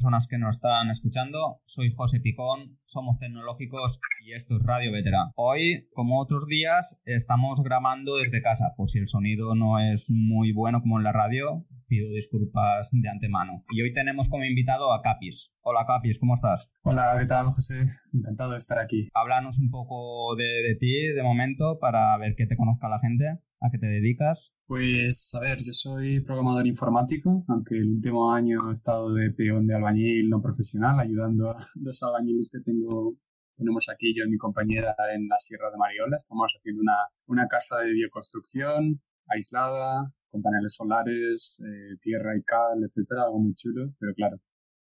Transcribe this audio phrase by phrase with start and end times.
[0.00, 1.60] personas que nos están escuchando.
[1.66, 5.30] Soy José Picón, somos tecnológicos y esto es Radio Veterán.
[5.36, 10.52] Hoy, como otros días, estamos grabando desde casa, por si el sonido no es muy
[10.52, 13.64] bueno como en la radio, pido disculpas de antemano.
[13.70, 15.56] Y hoy tenemos como invitado a Capis.
[15.62, 16.72] Hola Capis, ¿cómo estás?
[16.82, 17.86] Hola, ¿qué tal José?
[18.12, 19.08] Encantado de estar aquí.
[19.14, 23.24] Háblanos un poco de, de ti de momento para ver que te conozca la gente.
[23.62, 24.54] ¿A qué te dedicas?
[24.66, 29.66] Pues, a ver, yo soy programador informático, aunque el último año he estado de peón
[29.66, 33.16] de albañil no profesional, ayudando a dos albañiles que tengo
[33.60, 36.16] tenemos aquí yo y mi compañera en la Sierra de Mariola.
[36.16, 36.96] Estamos haciendo una,
[37.26, 38.96] una casa de bioconstrucción
[39.28, 44.38] aislada, con paneles solares, eh, tierra y cal, etcétera, algo muy chulo, pero claro,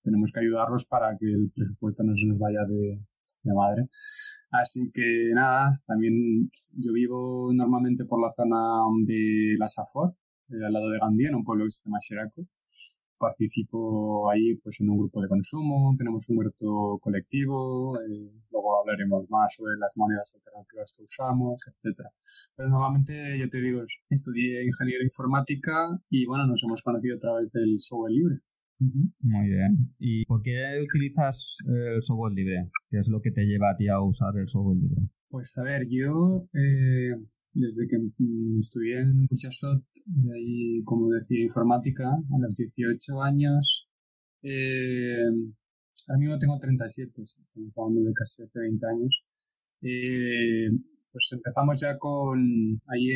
[0.02, 3.00] tenemos que ayudarlos para que el presupuesto no se nos vaya de,
[3.54, 3.88] madre.
[4.50, 8.59] Así que nada, también yo vivo normalmente por la zona
[9.06, 10.14] de la Safor,
[10.50, 12.46] eh, al lado de Gandía, en un pueblo que se llama Xeraco.
[13.18, 19.29] Participo ahí pues en un grupo de consumo, tenemos un huerto colectivo, eh, luego hablaremos
[19.29, 22.10] más sobre las monedas alternativas que usamos, etcétera.
[22.56, 27.52] Pero normalmente, yo te digo, estudié ingeniería informática y bueno, nos hemos conocido a través
[27.52, 28.40] del software libre.
[28.78, 29.90] Muy bien.
[29.98, 32.71] ¿Y por qué utilizas el software libre?
[32.88, 35.02] ¿Qué es lo que te lleva a ti a usar el software libre?
[35.28, 37.16] Pues a ver, yo eh,
[37.59, 39.82] desde que mm, estudié en Burjasot,
[40.34, 43.88] ahí como decía informática, a los 18 años,
[44.42, 45.26] eh,
[46.06, 49.24] ahora mismo tengo 37, estamos hablando de casi hace 20 años,
[49.82, 50.70] eh,
[51.10, 53.09] pues empezamos ya con, ahí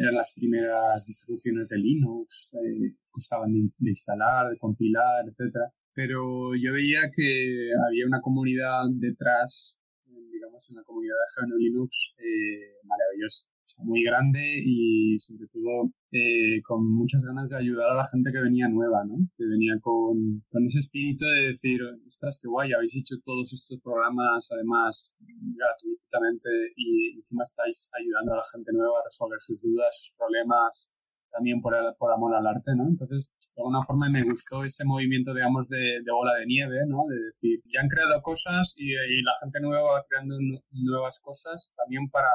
[0.00, 5.72] eran las primeras distribuciones de Linux, eh, costaban de, de, instalar, de compilar, etcétera.
[5.92, 12.78] Pero yo veía que había una comunidad detrás, digamos, una comunidad de GNU Linux eh,
[12.84, 18.32] maravillosa muy grande y sobre todo eh, con muchas ganas de ayudar a la gente
[18.32, 19.16] que venía nueva, ¿no?
[19.36, 23.80] Que venía con, con ese espíritu de decir, ostras, qué guay, habéis hecho todos estos
[23.80, 29.98] programas además gratuitamente y encima estáis ayudando a la gente nueva a resolver sus dudas,
[29.98, 30.90] sus problemas,
[31.30, 32.88] también por, el, por amor al arte, ¿no?
[32.88, 37.06] Entonces, de alguna forma me gustó ese movimiento, digamos, de, de bola de nieve, ¿no?
[37.08, 40.36] De decir, ya han creado cosas y, y la gente nueva va creando
[40.70, 42.28] nuevas cosas también para,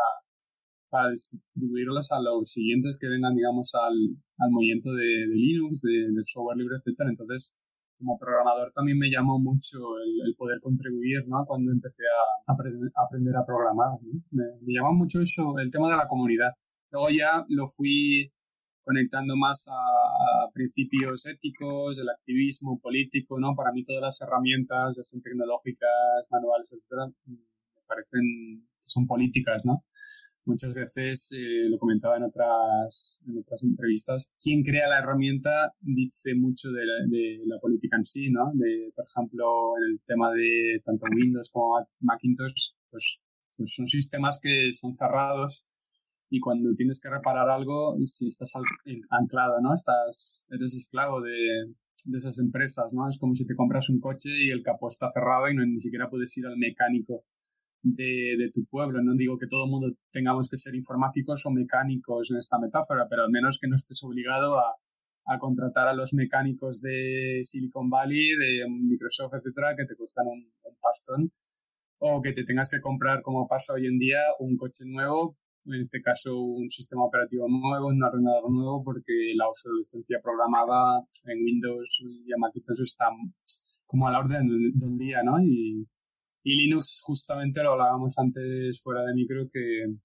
[0.96, 6.08] para distribuirlas a los siguientes que vengan, digamos, al, al movimiento de, de Linux, de,
[6.16, 7.10] del software libre, etcétera.
[7.10, 7.54] Entonces,
[8.00, 11.44] como programador también me llamó mucho el, el poder contribuir, ¿no?
[11.46, 14.22] Cuando empecé a, aprender, a aprender a programar, ¿no?
[14.32, 16.52] me, me llamó mucho eso, el tema de la comunidad.
[16.92, 18.32] Luego ya lo fui
[18.86, 19.74] conectando más a,
[20.46, 23.54] a, principios éticos, el activismo político, ¿no?
[23.54, 29.66] Para mí todas las herramientas, ya sean tecnológicas, manuales, etcétera, me parecen que son políticas,
[29.66, 29.84] ¿no?
[30.46, 36.36] Muchas veces, eh, lo comentaba en otras, en otras entrevistas, quien crea la herramienta dice
[36.36, 38.52] mucho de la, de la, política en sí, ¿no?
[38.54, 39.46] De, por ejemplo,
[39.78, 43.20] en el tema de tanto Windows como Macintosh, pues,
[43.58, 45.64] pues son sistemas que son cerrados
[46.30, 48.54] y cuando tienes que reparar algo, si estás
[49.10, 49.74] anclado, ¿no?
[49.74, 51.74] Estás, eres esclavo de,
[52.06, 53.08] de esas empresas, ¿no?
[53.08, 55.80] Es como si te compras un coche y el capó está cerrado y no, ni
[55.80, 57.24] siquiera puedes ir al mecánico
[57.86, 59.02] de, de, tu pueblo.
[59.02, 63.08] No digo que todo el mundo tengamos que ser informáticos o mecánicos en esta metáfora,
[63.10, 64.76] pero al menos que no estés obligado a,
[65.26, 70.52] a contratar a los mecánicos de Silicon Valley, de Microsoft, etcétera, que te cuestan un,
[70.64, 71.32] un pastón,
[72.00, 75.82] o que te tengas que comprar, como pasa hoy en día, un coche nuevo, en
[75.82, 82.02] este caso un sistema operativo nuevo, un ordenador nuevo, porque la obsolescencia programada en Windows
[82.02, 83.06] y en Macintosh está
[83.86, 85.38] como a la orden del, día, ¿no?
[86.46, 89.96] Y Linux, justamente lo hablábamos antes fuera de micro, que,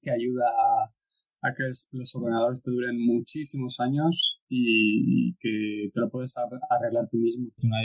[0.00, 6.00] que ayuda a, a, que los ordenadores te duren muchísimos años y, y que te
[6.00, 6.34] lo puedes
[6.70, 7.50] arreglar tú mismo.
[7.62, 7.82] Una,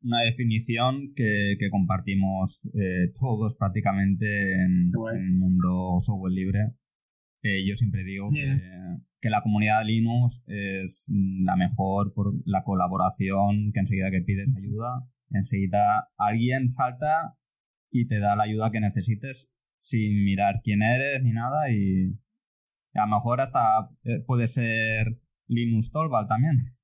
[0.00, 6.70] una definición que, que compartimos eh, todos prácticamente en, en, el mundo software libre.
[7.42, 8.44] Eh, yo siempre digo yeah.
[8.44, 14.20] que, que, la comunidad de Linux es la mejor por la colaboración, que enseguida que
[14.20, 17.34] pides ayuda, enseguida alguien salta
[17.90, 22.14] y te da la ayuda que necesites sin mirar quién eres ni nada y
[22.94, 26.56] a lo mejor hasta eh, puede ser Linus Torvald también.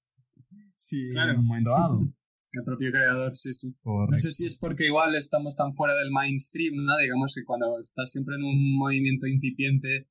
[0.79, 1.33] Sí, claro.
[1.33, 2.01] en un momento dado.
[2.53, 3.75] El propio creador, sí, sí.
[3.81, 4.13] Correcto.
[4.13, 6.97] No sé si es porque igual estamos tan fuera del mainstream, ¿no?
[6.99, 10.07] Digamos que cuando estás siempre en un movimiento incipiente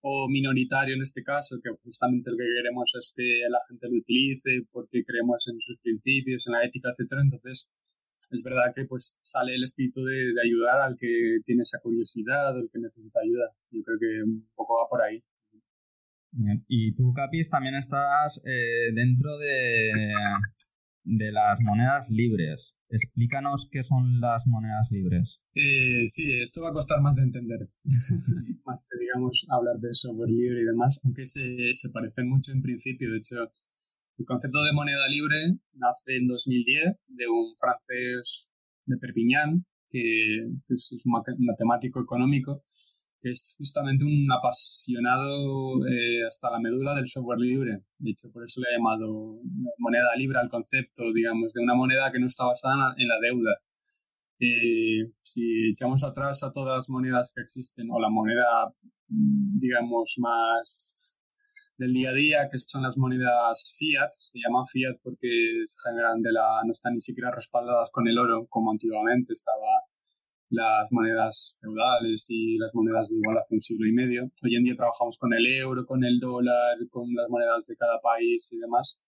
[0.00, 3.98] o minoritario en este caso, que justamente lo que queremos es que la gente lo
[3.98, 7.68] utilice porque creemos en sus principios, en la ética, etcétera, entonces
[8.32, 12.56] es verdad que pues sale el espíritu de, de, ayudar al que tiene esa curiosidad
[12.56, 13.52] o el que necesita ayuda.
[13.70, 15.22] Yo creo que un poco va por ahí.
[16.68, 19.90] Y tú, Capis, también estás eh, dentro de,
[21.04, 22.76] de las monedas libres.
[22.90, 25.42] Explícanos qué son las monedas libres.
[25.54, 27.60] Eh, sí, esto va a costar más de entender.
[28.64, 32.62] más que, digamos, hablar de software libre y demás, aunque se, se parecen mucho en
[32.62, 33.10] principio.
[33.10, 33.50] De hecho,
[34.18, 35.36] el concepto de moneda libre
[35.74, 38.52] nace en 2010 de un francés
[38.86, 40.38] de Perpignan, que,
[40.68, 42.64] es un matemático económico,
[43.20, 47.82] que es justamente un apasionado eh, hasta la medula del software libre.
[47.98, 49.40] De hecho, por eso le he llamado
[49.78, 53.56] moneda libre al concepto, digamos, de una moneda que no está basada en la deuda.
[54.40, 58.74] Eh, si echamos atrás a todas las monedas que existen, o la moneda,
[59.08, 61.17] digamos, más
[61.78, 66.20] del día a día, que son las monedas fiat, se llaman fiat porque se generan
[66.20, 69.86] de la, no están ni siquiera respaldadas con el oro como antiguamente estaba
[70.50, 74.30] las monedas feudales y las monedas de igual hace un siglo y medio.
[74.42, 78.00] Hoy en día trabajamos con el euro, con el dólar, con las monedas de cada
[78.00, 78.98] país y demás.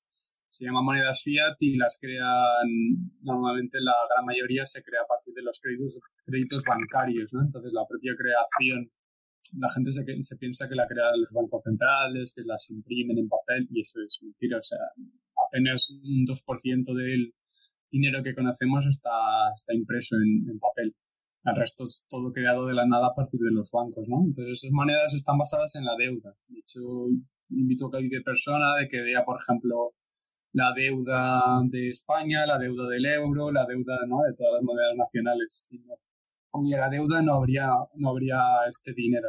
[0.49, 2.69] Se llaman monedas fiat y las crean,
[3.23, 7.43] normalmente la gran mayoría se crea a partir de los créditos, créditos bancarios, ¿no?
[7.43, 8.91] Entonces la propia creación,
[9.59, 13.29] la gente se, se piensa que la crean los bancos centrales, que las imprimen en
[13.29, 14.79] papel y eso es mentira, o sea,
[15.47, 17.35] apenas un 2% del
[17.91, 19.11] dinero que conocemos está,
[19.55, 20.95] está impreso en, papel.
[21.45, 24.19] El resto es todo creado de la nada a partir de los bancos, ¿no?
[24.25, 26.37] Entonces esas monedas están basadas en la deuda.
[26.49, 26.81] De hecho,
[27.49, 29.95] invito a cualquier persona de que vea, por ejemplo,
[30.53, 35.69] la deuda de España, la deuda del euro, la deuda de todas las monedas nacionales.
[36.53, 38.39] Hubiera deuda no habría, no habría
[38.69, 39.29] este dinero.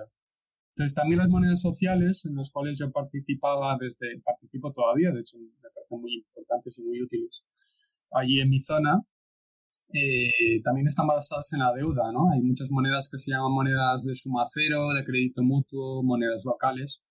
[0.76, 5.38] Entonces también las monedas sociales en las cuales yo participaba desde, participo todavía, de hecho
[5.38, 7.46] me parecen muy importantes y muy útiles.
[8.12, 9.02] Allí en mi zona,
[9.94, 12.32] eh, también están basadas en la deuda, ¿no?
[12.32, 17.04] Hay muchas monedas que se llaman monedas de suma cero, de crédito mutuo, monedas locales,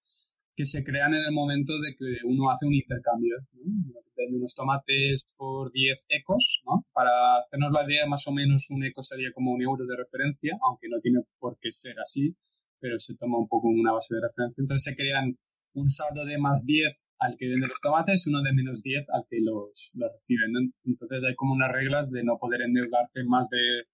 [0.56, 4.00] que se crean en el momento de que uno hace un intercambio, ¿no?
[4.16, 6.84] Vende unos tomates por 10 ecos, ¿no?
[6.92, 10.58] Para hacernos la idea, más o menos un eco sería como un euro de referencia,
[10.62, 12.36] aunque no tiene por qué ser así,
[12.78, 14.60] pero se toma un poco una base de referencia.
[14.62, 15.38] Entonces se crean
[15.74, 19.24] un saldo de más 10 al que vende los tomates uno de menos 10 al
[19.28, 20.72] que los, los reciben.
[20.84, 23.84] Entonces hay como unas reglas de no poder endeudarte más de,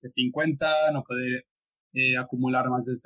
[0.00, 1.44] de 50, no poder
[1.92, 2.98] eh, acumular más de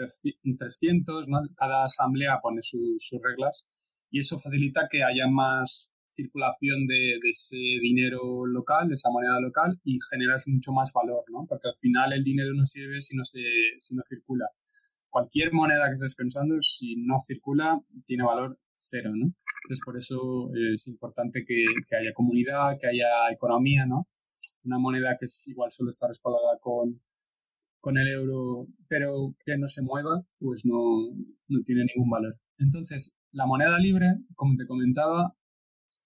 [0.56, 1.40] 300, ¿no?
[1.56, 3.64] Cada asamblea pone sus, sus reglas
[4.10, 9.40] y eso facilita que haya más circulación de, de, ese dinero local, de esa moneda
[9.40, 11.46] local y generas mucho más valor, ¿no?
[11.48, 13.40] Porque al final el dinero no sirve si no, se,
[13.78, 14.46] si no circula
[15.12, 19.26] cualquier moneda que estés pensando, si no circula, tiene valor cero, ¿no?
[19.26, 21.64] Entonces, por eso es importante que,
[21.96, 24.08] haya comunidad, que haya economía, ¿no?
[24.64, 27.00] Una moneda que es igual solo está respaldada con,
[27.82, 31.10] con el euro, pero que no se mueva, pues no,
[31.48, 32.38] no tiene ningún valor.
[32.58, 35.34] Entonces, la moneda libre, como te comentaba,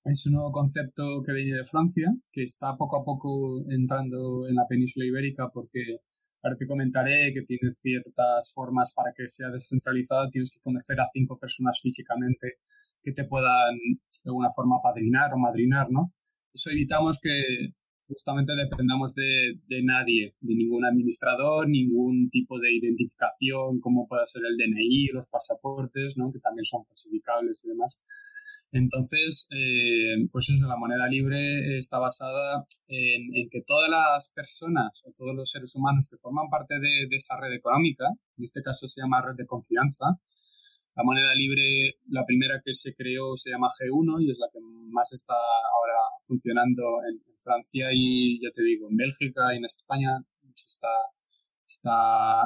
[0.04, 4.56] es un nuevo concepto que viene de Francia, que está poco a poco entrando en
[4.56, 6.00] la península ibérica porque
[6.46, 10.30] Ahora te comentaré que tiene ciertas formas para que sea descentralizada.
[10.30, 12.58] Tienes que conocer a cinco personas físicamente
[13.02, 16.12] que te puedan de alguna forma padrinar o madrinar, ¿no?
[16.52, 17.72] Eso evitamos que
[18.06, 24.42] justamente dependamos de, de nadie, de ningún administrador, ningún tipo de identificación, como pueda ser
[24.48, 26.32] el DNI, los pasaportes, ¿no?
[26.32, 28.00] Que también son falsificables y demás.
[28.72, 35.12] Entonces, eh, pues eso, la moneda libre está basada en, que todas las personas o
[35.16, 38.04] todos los seres humanos que forman parte de, esa red económica,
[38.36, 40.06] en este caso se llama red de confianza,
[40.96, 44.60] la moneda libre, la primera que se creó se llama G1 y es la que
[44.60, 50.10] más está ahora funcionando en, Francia y ya te digo, en Bélgica y en España
[50.54, 50.88] se está,
[51.64, 52.42] está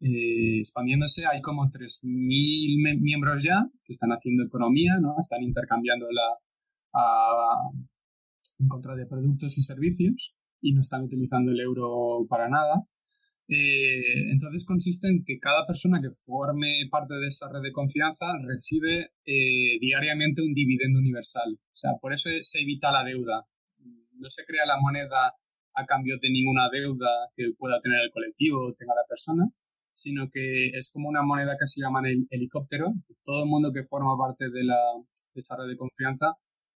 [0.00, 1.26] eh, expandiéndose.
[1.30, 5.16] Hay como 3.000 miembros ya que están haciendo economía, ¿no?
[5.20, 6.28] Están intercambiando la,
[8.58, 12.86] en contra de productos y servicios y no están utilizando el euro para nada.
[13.50, 18.26] Eh, entonces consiste en que cada persona que forme parte de esa red de confianza
[18.44, 21.54] recibe eh, diariamente un dividendo universal.
[21.54, 23.46] O sea, por eso se evita la deuda.
[24.18, 25.34] No se crea la moneda
[25.74, 29.46] a cambio de ninguna deuda que pueda tener el colectivo o tenga la persona,
[29.92, 32.92] sino que es como una moneda que se llama el helicóptero.
[33.22, 34.78] Todo el mundo que forma parte de, la,
[35.34, 36.34] de esa red de confianza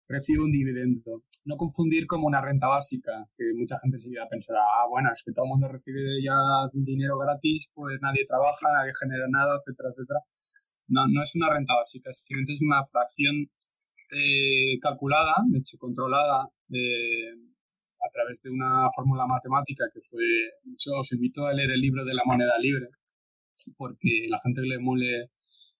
[0.08, 1.24] recibe un dividendo.
[1.46, 5.24] No confundir como una renta básica, que mucha gente se a pensar, ah, bueno, es
[5.26, 6.36] que todo el mundo recibe ya
[6.74, 10.20] dinero gratis, pues nadie trabaja, nadie genera nada, etcétera, etcétera.
[10.90, 13.50] No, no es una renta básica, simplemente es una fracción
[14.12, 17.32] eh, calculada, de hecho controlada, eh,
[18.04, 20.24] a través de una fórmula matemática que fue,
[20.78, 22.88] yo os invito a leer el libro de la moneda libre,
[23.78, 25.30] porque la gente le mole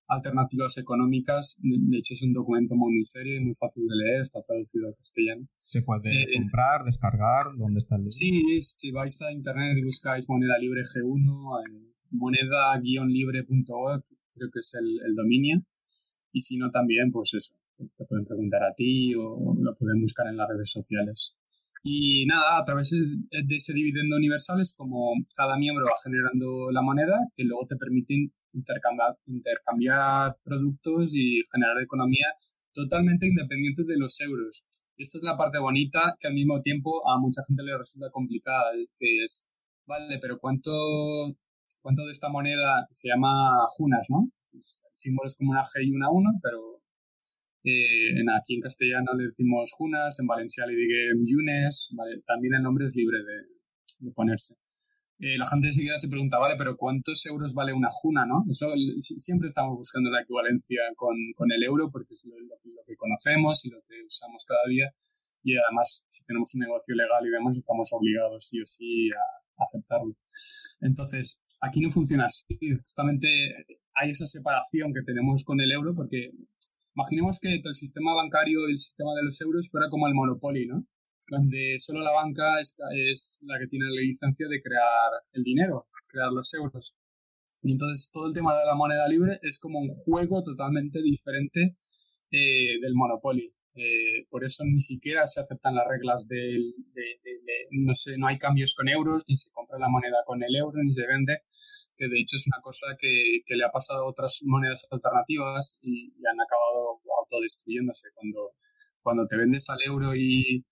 [0.08, 4.42] alternativas económicas, de hecho es un documento muy, serio y muy fácil de leer, está
[4.42, 5.48] traducido al castellano.
[5.64, 7.46] ¿Se puede eh, comprar, descargar?
[7.58, 8.12] ¿Dónde está el libro?
[8.12, 15.16] Sí, si vais a internet y buscáis moneda libre G1, moneda-libre.org, creo que es el,
[15.16, 15.64] dominio.
[16.34, 17.54] Y si no, también, pues eso,
[17.98, 21.38] te pueden preguntar a ti o lo pueden buscar en las redes sociales.
[21.84, 26.82] Y nada, a través de ese dividendo universal es como cada miembro va generando la
[26.82, 32.28] moneda que luego te permite intercambiar, intercambiar productos y generar economía
[32.72, 34.64] totalmente independiente de los euros
[35.02, 38.72] esta es la parte bonita que al mismo tiempo a mucha gente le resulta complicada,
[39.00, 39.50] que es,
[39.86, 40.72] vale, pero ¿cuánto,
[41.82, 44.30] cuánto de esta moneda se llama Junas, no?
[44.54, 44.62] el
[44.94, 46.81] símbolo es como una G y una 1, pero
[47.64, 50.94] eh, aquí en castellano le decimos Junas, en Valencia le digo
[51.26, 51.92] Yunes,
[52.26, 53.18] también el nombre es libre
[54.00, 54.56] de ponerse.
[55.24, 58.44] Eh, la gente enseguida se pregunta, vale, pero ¿cuántos euros vale una juna, no?
[58.50, 58.66] Eso
[58.98, 63.82] siempre estamos buscando la equivalencia con, el euro porque es lo, que conocemos y lo
[63.88, 64.92] que usamos cada día
[65.44, 69.64] y además si tenemos un negocio legal y vemos estamos obligados sí o sí a,
[69.64, 70.16] aceptarlo.
[70.80, 72.58] Entonces, aquí no funciona así.
[72.82, 73.28] Justamente
[73.94, 76.32] hay esa separación que tenemos con el euro porque
[76.96, 80.86] imaginemos que el sistema bancario el sistema de los euros fuera como el Monopoly, ¿no?
[81.32, 82.78] donde solo la banca es,
[83.44, 86.94] la que tiene la licencia de crear el dinero, crear los euros.
[87.64, 91.78] Y entonces todo el tema de la moneda libre es como un juego totalmente diferente
[92.32, 93.54] eh, del Monopoly.
[93.74, 97.20] Eh, por eso ni siquiera se aceptan las reglas del, de,
[97.72, 100.78] no sé, no hay cambios con euros, ni se compra la moneda con el euro,
[100.84, 101.40] ni se vende,
[101.96, 105.80] que de hecho es una cosa que, que le ha pasado a otras monedas alternativas
[105.82, 108.10] y, y han acabado autodestruyéndose.
[108.14, 108.52] Cuando,
[109.02, 110.66] cuando te vendes al euro y,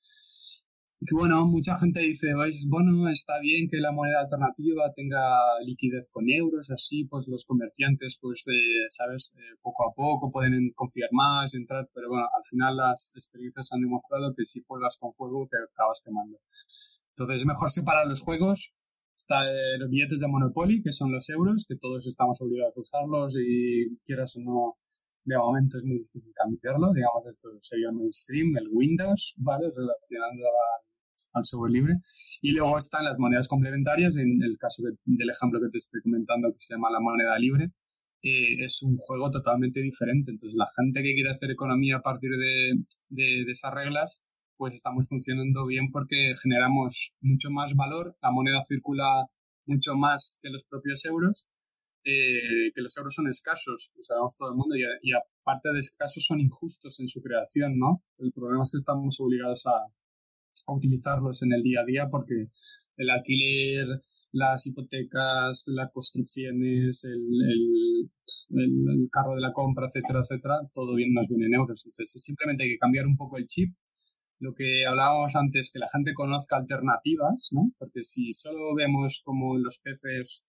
[1.06, 2.34] que bueno, mucha gente dice,
[2.68, 8.20] bueno, está bien que la moneda alternativa tenga liquidez con euros, así pues los comerciantes,
[8.22, 12.76] pues, eh, sabes, eh, poco a poco pueden confiar más, entrar, pero bueno, al final
[12.76, 16.38] las experiencias han demostrado que si juegas con fuego te acabas quemando.
[17.16, 18.74] Entonces es mejor separar los juegos.
[19.16, 22.80] Está eh, los billetes de Monopoly, que son los euros, que todos estamos obligados a
[22.80, 24.78] usarlos y quieras o no,
[25.24, 26.92] de momento es muy difícil cambiarlo.
[26.94, 29.68] Digamos, esto sería mainstream, el Windows, ¿vale?
[29.76, 30.89] Relacionando a
[31.34, 31.96] al software libre.
[32.42, 36.52] Y luego están las monedas complementarias, en el caso del ejemplo que te estoy comentando,
[36.52, 37.72] que se llama la moneda libre,
[38.22, 40.32] eh, es un juego totalmente diferente.
[40.32, 42.74] Entonces, la gente que quiere hacer economía a partir de,
[43.10, 44.24] de, esas reglas,
[44.58, 49.28] pues estamos funcionando bien porque generamos mucho más valor, la moneda circula
[49.66, 51.48] mucho más que los propios euros,
[52.04, 55.80] eh, que los euros son escasos, lo sabemos todo el mundo, y, y, aparte de
[55.80, 58.04] escasos son injustos en su creación, ¿no?
[58.18, 59.72] El problema es que estamos obligados a,
[60.76, 62.48] utilizarlos en el día a día porque
[62.98, 63.88] el alquiler,
[64.32, 68.10] las hipotecas, las construcciones, el,
[68.52, 71.84] el, carro de la compra, etcétera, etcétera, todo bien nos viene en euros.
[71.86, 73.74] Entonces simplemente hay que cambiar un poco el chip.
[74.40, 77.72] Lo que hablábamos antes, que la gente conozca alternativas, ¿no?
[77.78, 80.46] Porque si solo vemos como los peces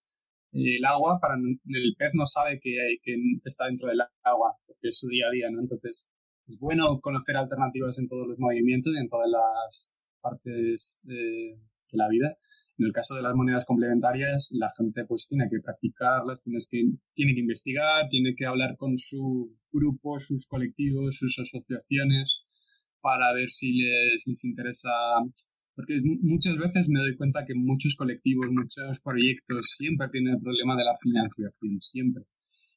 [0.53, 4.57] eh, el agua, para el pez no sabe que, hay, que está dentro del agua,
[4.67, 5.61] porque es su día a día, ¿no?
[5.61, 6.11] Entonces,
[6.47, 11.59] es bueno conocer alternativas en todos los movimientos y en todas las, partes de,
[11.93, 12.37] la vida.
[12.79, 16.85] En el caso de las monedas complementarias, la gente pues tiene que practicarlas, tienes que,
[17.15, 22.45] tiene que investigar, tiene que hablar con su grupo, sus colectivos, sus asociaciones,
[23.01, 24.91] para ver si les, les interesa
[25.81, 30.77] porque muchas veces me doy cuenta que muchos colectivos, muchos proyectos siempre tienen el problema
[30.77, 32.25] de la financiación, siempre.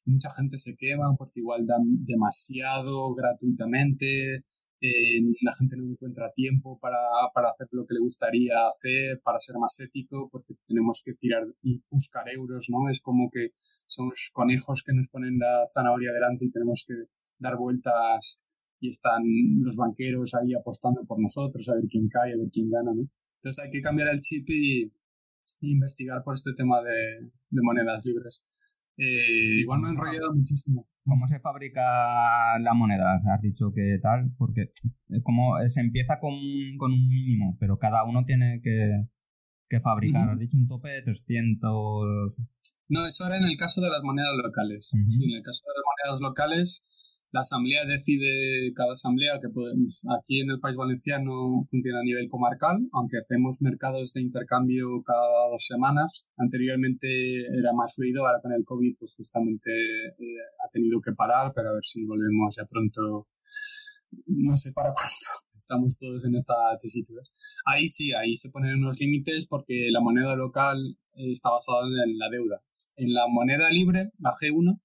[0.06, 4.44] Mucha gente se quema porque igual dan demasiado gratuitamente,
[4.84, 6.98] eh, la gente no encuentra tiempo para,
[7.32, 11.46] para, hacer lo que le gustaría hacer, para ser más ético, porque tenemos que tirar
[11.62, 12.90] y buscar euros, ¿no?
[12.90, 16.94] Es como que somos conejos que nos ponen la zanahoria delante y tenemos que
[17.38, 18.42] dar vueltas
[18.78, 19.22] y están
[19.62, 23.08] los banqueros ahí apostando por nosotros, a ver quién cae, a ver quién gana, ¿no?
[23.36, 24.92] Entonces hay que cambiar el chip y,
[25.62, 28.44] investigar por este tema de, monedas libres.
[28.98, 30.86] Eh, igual me he enrollado muchísimo.
[31.04, 33.20] ¿Cómo se fabrica la moneda?
[33.34, 34.70] Has dicho que tal, porque
[35.22, 36.34] como se empieza con,
[36.78, 39.04] con un mínimo, pero cada uno tiene que,
[39.68, 40.30] que fabricar.
[40.30, 42.36] Has dicho un tope de 300.
[42.88, 44.88] No, eso era en el caso de las monedas locales.
[44.90, 46.84] Sí, en el caso de las monedas locales
[47.34, 52.28] la asamblea decide, cada asamblea, que podemos, aquí en el País Valenciano funciona a nivel
[52.28, 56.28] comarcal, aunque hacemos mercados de intercambio cada dos semanas.
[56.36, 57.08] Anteriormente
[57.58, 61.70] era más fluido, ahora con el COVID pues justamente eh, ha tenido que parar, pero
[61.70, 63.26] a ver si volvemos ya pronto,
[64.26, 65.26] no sé para cuánto.
[65.54, 67.22] Estamos todos en esta tesitura.
[67.66, 70.76] Ahí sí, ahí se ponen unos límites porque la moneda local
[71.14, 72.60] está basada en la deuda.
[72.96, 74.80] En la moneda libre, la G1,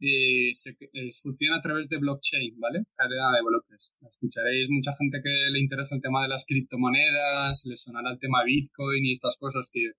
[0.00, 0.76] eh, se,
[1.22, 2.84] funciona a través de blockchain, ¿vale?
[2.94, 3.94] Cadena de bloques.
[4.08, 8.44] Escucharéis mucha gente que le interesa el tema de las criptomonedas, le sonará el tema
[8.44, 9.90] Bitcoin y estas cosas que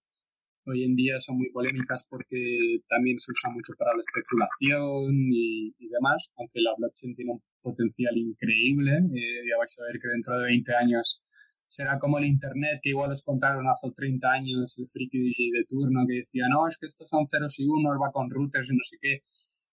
[0.66, 5.74] hoy en día son muy polémicas porque también se usa mucho para la especulación y,
[5.90, 8.92] demás, aunque la blockchain tiene un potencial increíble.
[8.98, 11.24] Eh, ya vais a ver que dentro de 20 años
[11.68, 16.06] será como el Internet, que igual os contaron hace 30 años el friki de turno
[16.08, 18.84] que decía, no, es que estos son ceros y unos, va con routers y no
[18.84, 19.22] sé qué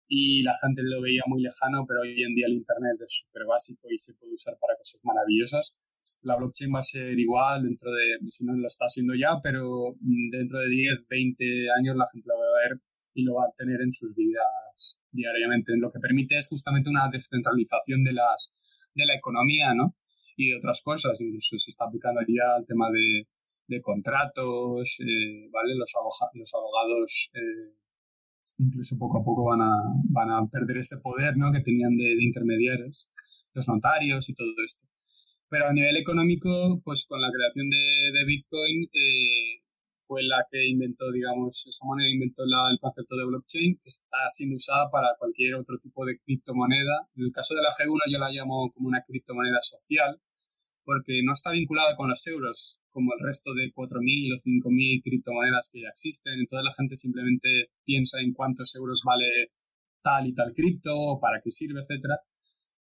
[0.08, 3.46] y la gente lo veía muy lejano, pero hoy en día el Internet es súper
[3.46, 5.74] básico y se puede usar para cosas maravillosas.
[6.22, 9.96] La blockchain va a ser igual dentro de, si no lo está haciendo ya, pero
[10.00, 11.46] mm, dentro de 10, 20
[11.78, 12.82] años la gente lo va a ver
[13.14, 15.74] y lo va a tener en sus vidas diariamente.
[15.78, 18.54] Lo que permite es justamente una descentralización de, las,
[18.94, 19.96] de la economía, ¿no?
[20.36, 21.20] Y de otras cosas.
[21.22, 23.28] Incluso se está aplicando ya el tema de,
[23.68, 25.76] de contratos, eh, ¿vale?
[25.76, 25.92] Los,
[26.34, 27.85] los abogados eh,
[28.60, 31.52] incluso poco a poco van a, van a perder ese poder ¿no?
[31.52, 33.10] que tenían de, intermediarios,
[33.54, 34.88] los notarios y todo esto.
[35.50, 39.62] Pero a nivel económico, pues con la creación de, de Bitcoin eh,
[40.08, 44.18] fue la que inventó, digamos, esa moneda inventó la, el concepto de blockchain, que está
[44.30, 47.08] siendo usada para cualquier otro tipo de criptomoneda.
[47.16, 50.20] En el caso de la G1 yo la llamo como una criptomoneda social,
[50.86, 55.70] porque no está vinculada con los euros, como el resto de 4.000 o 5.000 criptomonedas
[55.74, 56.40] que ya existen.
[56.40, 59.52] Entonces la gente simplemente piensa en cuántos euros vale
[60.02, 62.20] tal y tal cripto, para qué sirve, etcétera.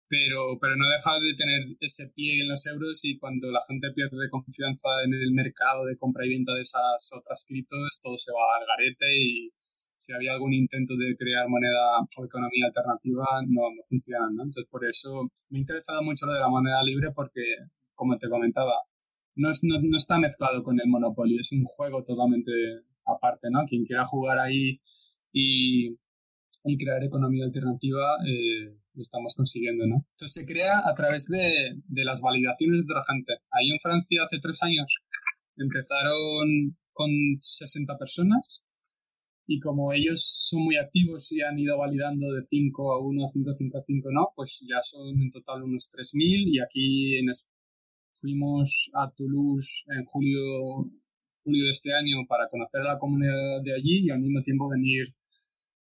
[0.07, 3.91] Pero, pero no deja de tener ese pie en los euros y cuando la gente
[3.95, 8.31] pierde confianza en el mercado de compra y venta de esas otras criptos, todo se
[8.31, 9.51] va al garete y
[9.97, 14.33] si había algún intento de crear moneda o economía alternativa, no, no funcionan.
[14.33, 17.43] Entonces, por eso me ha interesado mucho lo de la moneda libre porque
[17.95, 18.75] como te comentaba,
[19.37, 22.53] no, no, está mezclado con el Monopoly, es un juego totalmente
[23.07, 23.65] aparte, ¿no?
[23.67, 24.81] Quien quiera jugar ahí
[25.33, 25.89] y,
[26.65, 30.07] y crear economía alternativa, eh, lo estamos consiguiendo, ¿no?
[30.11, 33.33] Entonces se crea a través de, de las validaciones de otra gente.
[33.51, 34.87] Ahí en Francia hace tres años
[35.57, 38.65] empezaron con 60 personas
[39.47, 43.53] y como ellos son muy activos y han ido validando de 5 a 1, 5,
[43.53, 44.29] 5 a 5, ¿no?
[44.35, 46.15] Pues ya son en total unos 3.000
[46.47, 47.27] y aquí en,
[48.25, 50.41] Fuimos a Toulouse en julio,
[51.45, 54.67] julio de este año para conocer a la comunidad de allí y al mismo tiempo
[54.67, 55.15] venir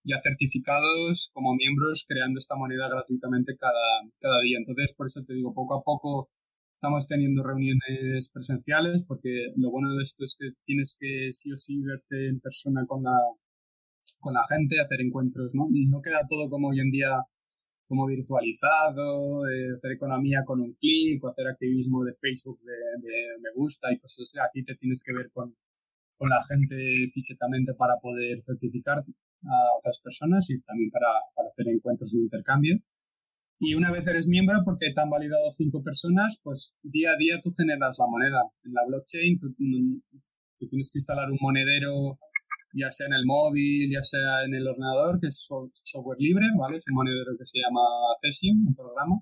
[0.02, 4.58] ya certificados como miembros creando esta moneda gratuitamente cada, cada día.
[4.58, 6.28] Entonces, por eso te digo, poco a poco
[6.74, 11.56] estamos teniendo reuniones presenciales porque lo bueno de esto es que tienes que sí o
[11.56, 13.16] sí verte en persona con la,
[14.20, 15.66] con la gente, hacer encuentros, ¿no?
[15.70, 17.08] No queda todo como hoy en día
[17.86, 19.44] como virtualizado,
[19.74, 24.20] hacer economía con un clic o hacer activismo de Facebook de, me gusta y cosas
[24.22, 24.38] así.
[24.38, 25.54] Aquí te tienes que ver con,
[26.16, 31.68] con la gente físicamente para poder certificar a otras personas y también para, para, hacer
[31.68, 32.78] encuentros de intercambio.
[33.60, 37.40] Y una vez eres miembro, porque te han validado cinco personas, pues día a día
[37.42, 38.42] tú generas la moneda.
[38.64, 39.54] En la blockchain tú,
[40.58, 42.18] tú tienes que instalar un monedero
[42.74, 46.78] ya sea en el móvil, ya sea en el ordenador, que es software libre, ¿vale?
[46.78, 47.80] Es un monedero que se llama
[48.20, 49.20] Cesium, un programa,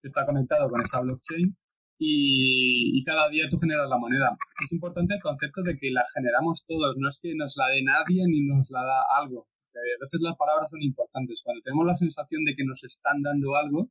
[0.00, 1.56] que está conectado con esa blockchain
[2.02, 4.36] y, cada día tú generas la moneda.
[4.62, 7.82] Es importante el concepto de que la generamos todos, no es que nos la dé
[7.82, 9.46] nadie ni nos la da algo.
[9.74, 11.42] A veces las palabras son importantes.
[11.44, 13.90] Cuando tenemos la sensación de que nos están dando algo,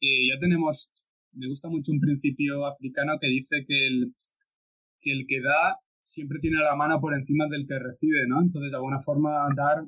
[0.00, 0.92] eh, ya tenemos,
[1.32, 4.14] me gusta mucho un principio africano que dice que el,
[5.00, 8.40] que el que da siempre tiene la mano por encima del que recibe, ¿no?
[8.42, 9.86] Entonces, de alguna forma, dar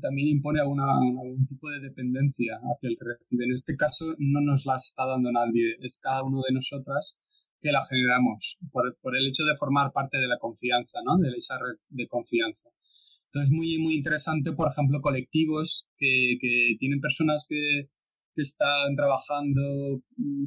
[0.00, 3.44] también impone alguna, algún tipo de dependencia hacia el que recibe.
[3.44, 7.16] En este caso, no nos la está dando nadie, es cada uno de nosotras
[7.60, 11.18] que la generamos por, por el hecho de formar parte de la confianza, ¿no?
[11.18, 12.70] De esa red de confianza.
[13.26, 17.88] Entonces, muy, muy interesante, por ejemplo, colectivos que, que tienen personas que,
[18.34, 20.02] que están trabajando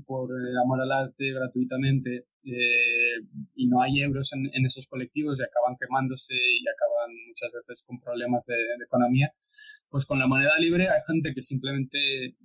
[0.05, 3.21] por eh, amor al arte gratuitamente eh,
[3.55, 7.99] y no hay euros en, esos colectivos y acaban quemándose y acaban muchas veces con
[7.99, 9.31] problemas de, economía,
[9.89, 12.35] pues con la moneda libre hay gente que simplemente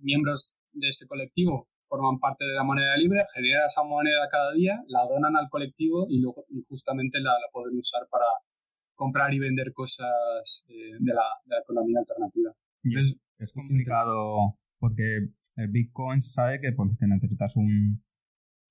[0.00, 4.82] miembros de ese colectivo forman parte de la moneda libre, generan esa moneda cada día,
[4.88, 8.24] la donan al colectivo y luego y justamente la, la, pueden usar para
[8.94, 12.54] comprar y vender cosas eh, de, la, de, la, economía alternativa.
[12.82, 18.02] es, es complicado porque el Bitcoin se sabe que, pues, que necesitas un,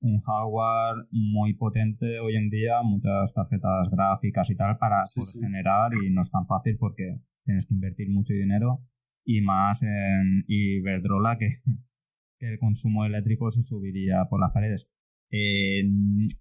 [0.01, 5.03] un hardware muy potente hoy en día, muchas tarjetas gráficas y tal para
[5.39, 8.81] generar y no es tan fácil porque tienes que invertir mucho dinero
[9.23, 11.61] y más en Iberdrola que,
[12.39, 14.89] que el consumo eléctrico se subiría por las paredes.
[15.29, 15.83] Eh,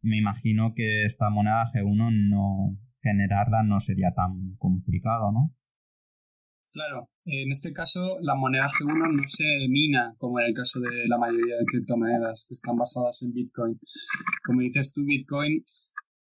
[0.03, 5.55] me imagino que esta moneda G1 no generarla no sería tan complicado, ¿no?
[6.73, 11.07] Claro, En este caso, la moneda G1 no se mina, como en el caso de
[11.07, 13.79] la mayoría de criptomonedas que están basadas en Bitcoin.
[14.47, 15.63] Como dices tú, Bitcoin,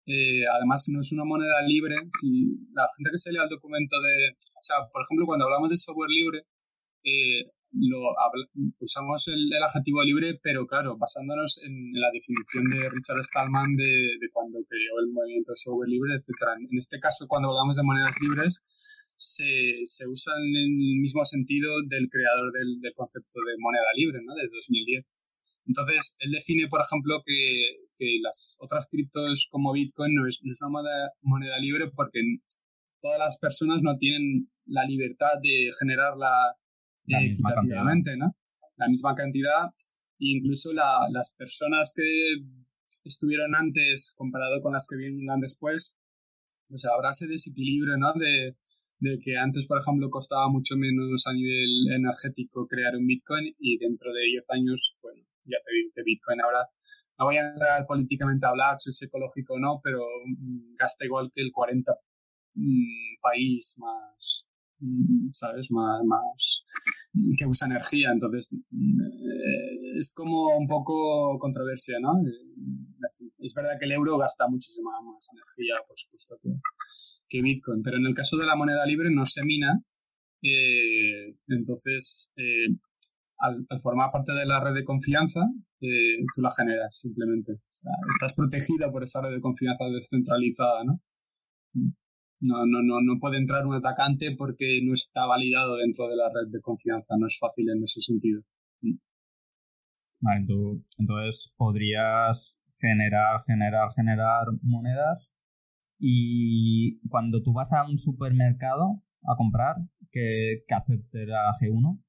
[0.06, 1.96] eh, además, no es una moneda libre.
[2.20, 4.34] Si la gente que se lea el documento de.
[4.34, 6.44] O sea, por ejemplo, cuando hablamos de software libre,
[7.04, 8.02] eh, lo,
[8.80, 14.58] usamos el, adjetivo libre, pero claro, basándonos en, la definición de Richard Stallman de, cuando
[14.68, 16.58] creó el movimiento software libre, etc.
[16.58, 18.66] En este caso, cuando hablamos de monedas libres,
[19.20, 20.70] se, se usa en el
[21.02, 24.34] mismo sentido del creador del, del concepto de moneda libre, ¿no?
[24.34, 25.06] De 2010.
[25.68, 30.82] Entonces, él define, por ejemplo, que, que las otras criptos como Bitcoin no es, una
[31.22, 32.22] moneda, libre porque
[33.02, 36.56] todas las personas no tienen la libertad de generarla
[37.06, 38.36] la eh, equitativamente, ¿no?
[38.78, 39.68] La misma cantidad.
[40.20, 42.04] E incluso las personas que
[43.04, 45.96] estuvieron antes comparado con las que vienen después,
[46.68, 48.14] pues habrá ese desequilibrio, ¿no?
[48.14, 48.56] De,
[49.00, 53.78] de que antes, por ejemplo, costaba mucho menos a nivel energético crear un Bitcoin y
[53.78, 56.68] dentro de 10 años, bueno, ya te digo que Bitcoin ahora
[57.18, 61.06] no voy a entrar políticamente a hablar si es ecológico o no, pero mm, gasta
[61.06, 61.92] igual que el 40
[62.56, 64.48] mm, país más,
[64.80, 65.70] mm, ¿sabes?
[65.70, 66.64] Más, más
[67.38, 68.12] que usa energía.
[68.12, 72.14] Entonces, eh, es como un poco controversia, ¿no?
[72.26, 76.50] Eh, es verdad que el euro gasta muchísima más energía, por supuesto, que,
[77.30, 79.82] que Bitcoin, pero en el caso de la moneda libre no se mina.
[80.42, 82.34] Eh, entonces,
[83.40, 85.42] al, formar parte de la red de confianza,
[85.82, 87.54] eh, tú la generas simplemente.
[88.10, 91.02] estás protegida por esa red de confianza descentralizada, ¿no?
[92.42, 96.30] No, no, no, no puede entrar un atacante porque no está validado dentro de la
[96.30, 97.16] red de confianza.
[97.18, 98.42] No es fácil en ese sentido.
[100.22, 100.46] Vale,
[100.98, 105.32] entonces podrías generar, generar, generar monedas
[106.00, 109.76] y cuando tú vas a un supermercado a comprar,
[110.12, 112.02] que, que acepte la G1,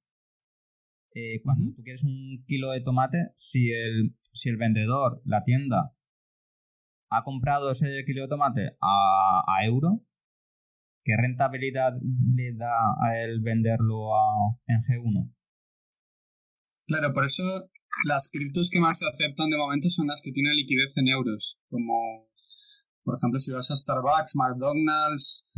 [1.14, 5.92] eh, cuando tú quieres un kilo de tomate, si el, si el vendedor, la tienda,
[7.11, 10.03] ha comprado ese kilo de tomate a, a euro,
[11.03, 11.94] ¿qué rentabilidad
[12.35, 15.35] le da a él venderlo a, en G1?
[16.87, 17.42] Claro, por eso
[18.05, 21.61] las criptos que más se aceptan de momento son las que tienen liquidez en euros,
[21.68, 22.29] como
[23.04, 25.48] por ejemplo, si vas a Starbucks, McDonald's,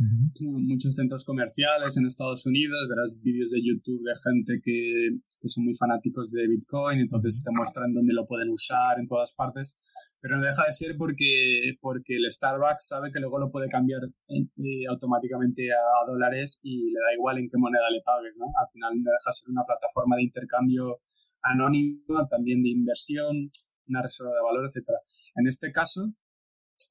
[0.41, 5.75] muchos centros comerciales en Estados Unidos, verás vídeos de YouTube de gente que, son muy
[5.75, 9.77] fanáticos de Bitcoin, entonces te muestran dónde lo pueden usar en todas partes,
[10.21, 14.01] pero no deja de ser porque, porque el Starbucks sabe que luego lo puede cambiar
[14.29, 18.45] eh, automáticamente a, dólares y le da igual en qué moneda le pagues, ¿no?
[18.45, 20.99] Al final no deja de ser una plataforma de intercambio
[21.41, 23.49] anónimo, también de inversión,
[23.87, 24.99] una reserva de valor, etcétera.
[25.35, 26.13] En este caso,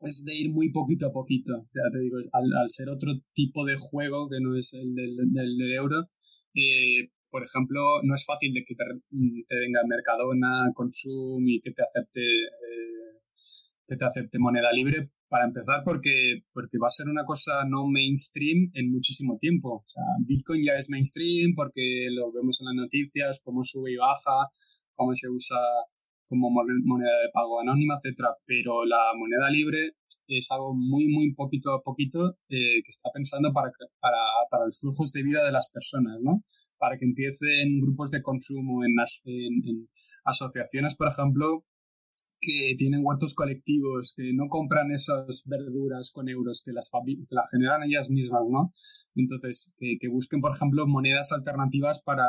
[0.03, 1.67] es de ir muy poquito a poquito.
[1.75, 5.73] Ya te digo, al, ser otro tipo de juego que no es el del, del,
[5.73, 6.09] euro,
[6.55, 8.85] eh, por ejemplo, no es fácil de que te,
[9.49, 12.93] te venga Mercadona, Consum y que te acepte eh,
[13.87, 17.87] que te acepte moneda libre para empezar porque, porque va a ser una cosa no
[17.87, 19.83] mainstream en muchísimo tiempo.
[19.85, 23.97] O sea, Bitcoin ya es mainstream porque lo vemos en las noticias, cómo sube y
[23.97, 24.49] baja,
[24.95, 25.59] cómo se usa
[26.33, 29.97] como moneda de pago anónima, etcétera, pero la moneda libre
[30.29, 34.17] es algo muy, muy poquito a poquito eh, que está pensando para, para,
[34.51, 36.43] para, los flujos de vida de las personas, ¿no?
[36.79, 38.97] Para que empiecen grupos de consumo, en,
[40.25, 41.67] asociaciones, por ejemplo,
[42.41, 47.51] que tienen huertos colectivos, que no compran esas verduras con euros, que las, que las
[47.51, 48.73] generan ellas mismas, ¿no?
[49.15, 52.25] Entonces, que, que busquen, por ejemplo, monedas alternativas para,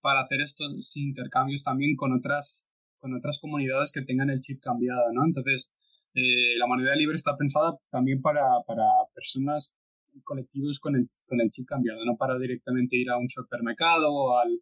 [0.00, 2.70] para hacer estos intercambios también con otras
[3.04, 5.26] con otras comunidades que tengan el chip cambiado, ¿no?
[5.26, 5.74] Entonces,
[6.14, 9.76] eh, la moneda libre está pensada también para, para personas
[10.22, 14.38] colectivos con el, con el chip cambiado, no para directamente ir a un supermercado o
[14.38, 14.58] al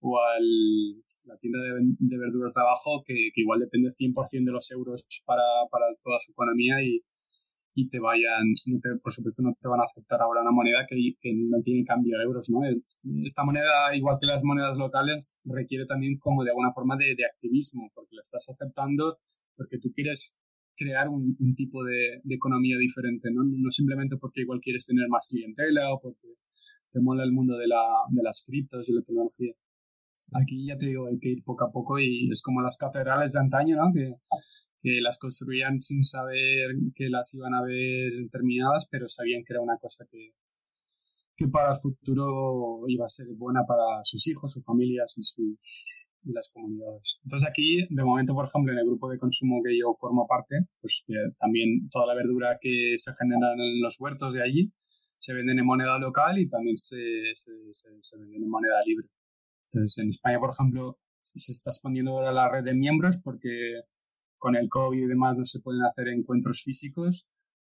[0.00, 0.42] o al
[1.26, 5.06] la tienda de, de verduras de abajo que, que igual depende 100% de los euros
[5.26, 7.04] para, para toda su economía y,
[7.74, 8.52] y te vayan,
[9.02, 12.18] por supuesto no te van a aceptar ahora una moneda que, que, no tiene cambio
[12.18, 12.60] a euros, ¿no?
[13.24, 17.24] Esta moneda, igual que las monedas locales, requiere también como de alguna forma de, de
[17.24, 19.18] activismo, porque la estás aceptando
[19.56, 20.34] porque tú quieres
[20.76, 23.44] crear un, un tipo de, de, economía diferente, ¿no?
[23.44, 26.34] No simplemente porque igual quieres tener más clientela o porque
[26.90, 29.52] te mola el mundo de, la, de las criptos y la tecnología.
[30.34, 33.32] Aquí ya te digo, hay que ir poco a poco y es como las catedrales
[33.32, 33.92] de antaño, ¿no?
[33.92, 34.14] Que
[34.82, 39.62] que las construían sin saber que las iban a ver terminadas, pero sabían que era
[39.62, 40.32] una cosa que,
[41.36, 46.08] que para el futuro iba a ser buena para sus hijos, sus familias y, sus,
[46.24, 47.20] y las comunidades.
[47.22, 50.66] Entonces aquí, de momento, por ejemplo, en el grupo de consumo que yo formo parte,
[50.80, 51.04] pues
[51.38, 54.72] también toda la verdura que se genera en los huertos de allí
[55.22, 56.98] se venden en moneda local y también se,
[57.34, 57.52] se,
[58.00, 59.06] se, venden en moneda libre.
[59.70, 63.82] Entonces, en España, por ejemplo, se está expandiendo ahora la red de miembros porque
[64.42, 67.24] con el COVID y demás no se pueden hacer encuentros físicos.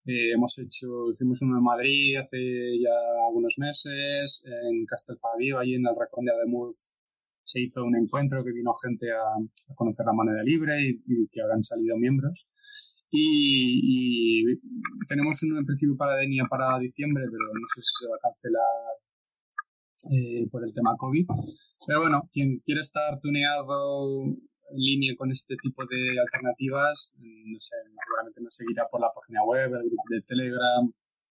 [0.06, 2.38] Eh, hemos hecho, hicimos uno en Madrid hace
[2.80, 2.94] ya
[3.28, 6.96] algunos meses, en Castelfabio, allí en el Racón de Ademuz,
[7.44, 11.42] se hizo un encuentro que vino gente a, conocer la moneda libre y, y, que
[11.42, 12.46] ahora han salido miembros.
[13.10, 14.46] Y,
[15.08, 18.30] tenemos uno en principio para Denia para diciembre, pero no sé si se va a
[18.30, 18.64] cancelar
[20.14, 21.26] eh, por el tema COVID.
[21.88, 24.22] Pero bueno, quien quiera estar tuneado
[24.72, 29.44] en línea con este tipo de alternativas, no sé, seguramente nos seguirá por la página
[29.44, 30.92] web, el grupo de Telegram,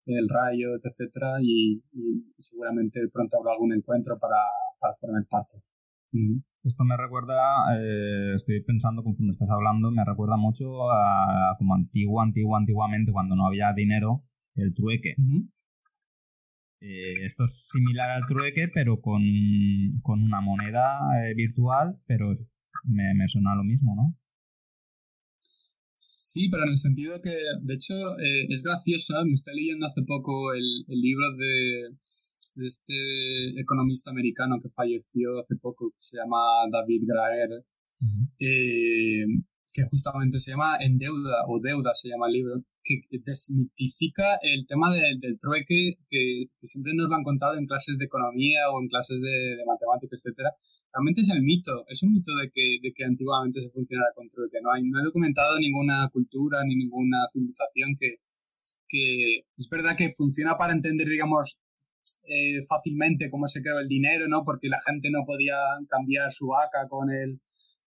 [0.06, 1.82] el Rayo, etcétera, y,
[2.38, 4.42] seguramente pronto habrá algún encuentro para,
[4.80, 5.62] para formar parte.
[6.64, 7.34] Esto me recuerda,
[7.76, 13.34] eh, estoy pensando conforme estás hablando, me recuerda mucho a como antiguo, antiguo, antiguamente, cuando
[13.34, 14.22] no había dinero,
[14.54, 15.14] el trueque.
[16.80, 22.32] Eh, esto es similar al trueque, pero con, una moneda eh, virtual, pero
[22.82, 24.16] me, me, suena lo mismo, ¿no?
[25.96, 29.14] Sí, pero en el sentido que, de hecho, es gracioso.
[29.26, 31.94] Me estoy leyendo hace poco el libro de
[32.54, 36.38] de este economista americano que falleció hace poco, que se llama
[36.70, 37.64] David Graer,
[38.38, 39.24] eh,
[39.72, 44.66] que justamente se llama En Deuda, o Deuda se llama el libro, que desmitifica el
[44.66, 48.88] tema del trueque que, siempre nos lo han contado en clases de economía o en
[48.88, 50.50] clases de, de matemáticas, etcétera.
[50.92, 54.28] Realmente es el mito, es un mito de que, de que antiguamente se funcionara con
[54.30, 54.58] trueque.
[54.62, 58.16] No, hay, no he documentado ninguna cultura ni ninguna civilización que,
[58.88, 61.58] que es verdad que funciona para entender, digamos,
[62.24, 64.44] eh, fácilmente cómo se creó el dinero, ¿no?
[64.44, 65.56] Porque la gente no podía
[65.88, 67.40] cambiar su vaca con el,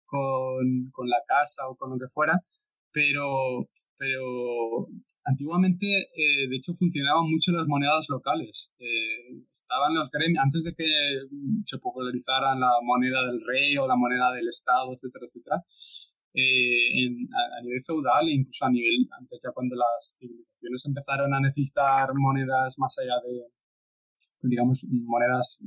[0.06, 2.42] con, con la casa o con lo que fuera,
[2.94, 3.68] pero,
[4.04, 4.90] pero
[5.24, 8.74] antiguamente, eh, de hecho, funcionaban mucho las monedas locales.
[8.80, 10.84] Eh, estaban los gremios, antes de que
[11.64, 17.62] se popularizaran la moneda del rey o la moneda del Estado, etcétera, etcétera, a, a,
[17.64, 22.78] nivel feudal e incluso a nivel, antes ya cuando las civilizaciones empezaron a necesitar monedas
[22.80, 23.48] más allá de,
[24.42, 25.60] digamos, monedas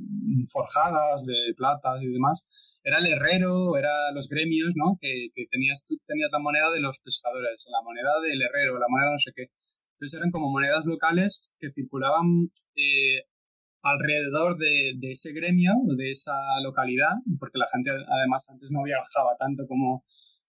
[0.53, 2.43] forjadas de plata y demás,
[2.87, 4.97] era el herrero, era los gremios, ¿no?
[5.01, 9.11] Que, tenías, tú tenías la moneda de los pescadores, la moneda del herrero, la moneda
[9.11, 9.51] no sé qué.
[9.91, 13.27] Entonces eran como monedas locales que circulaban eh,
[13.81, 19.35] alrededor de, de, ese gremio, de esa localidad, porque la gente además antes no viajaba
[19.37, 20.05] tanto como,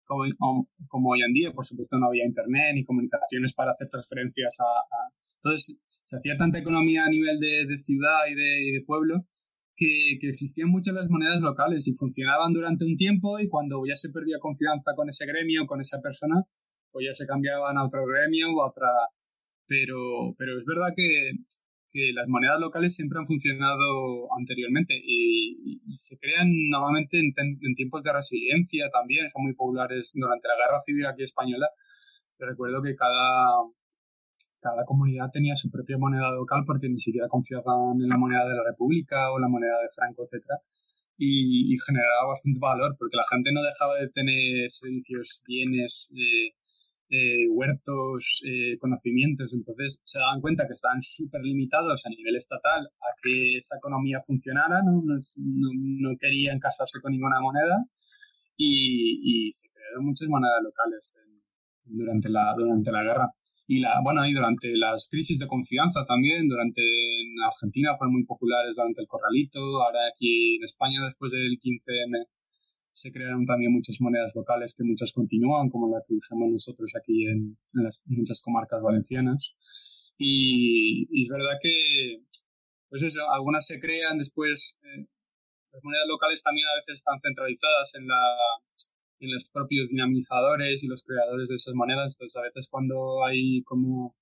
[0.07, 5.11] como, hoy en día, por supuesto no había internet ni comunicaciones para hacer transferencias a.
[5.43, 9.27] Entonces se hacía tanta economía a nivel de, ciudad y de, pueblo
[9.79, 14.11] que, existían muchas las monedas locales y funcionaban durante un tiempo y cuando ya se
[14.11, 16.43] perdía confianza con ese gremio, con esa persona,
[16.91, 18.89] pues ya se cambiaban a otro gremio o a otra...
[19.67, 21.33] Pero, pero es verdad que,
[22.13, 28.13] las monedas locales siempre han funcionado anteriormente y, se crean normalmente en, en, tiempos de
[28.13, 31.69] resiliencia también, son muy populares durante la guerra civil aquí española.
[32.39, 33.63] recuerdo que cada,
[34.61, 38.55] cada comunidad tenía su propia moneda local porque ni siquiera confiaban en la moneda de
[38.55, 40.45] la República o la moneda de Franco, etc.
[41.17, 46.55] Y, generaba bastante valor porque la gente no dejaba de tener servicios, bienes, eh,
[47.11, 49.53] eh, huertos, eh, conocimientos.
[49.53, 54.21] Entonces se daban cuenta que estaban súper limitados a nivel estatal a que esa economía
[54.27, 57.85] funcionara, no, no, querían casarse con ninguna moneda
[58.57, 61.15] y, y se crearon muchas monedas locales
[61.89, 63.33] durante, la, durante la guerra.
[63.71, 68.25] Y la, bueno, y durante las crisis de confianza también, durante en Argentina fueron muy
[68.25, 72.17] populares durante el corralito, ahora aquí en España después del 15M
[72.99, 77.27] se crearon también muchas monedas locales que muchas continúan, como la que usamos nosotros aquí
[77.27, 79.53] en, las muchas comarcas valencianas.
[80.17, 82.25] Y, es verdad que,
[82.89, 85.07] pues eso, algunas se crean después, eh,
[85.73, 88.17] las monedas locales también a veces están centralizadas en la,
[89.21, 92.15] en los propios dinamizadores y los creadores de esas monedas.
[92.15, 94.17] Entonces, a veces cuando hay como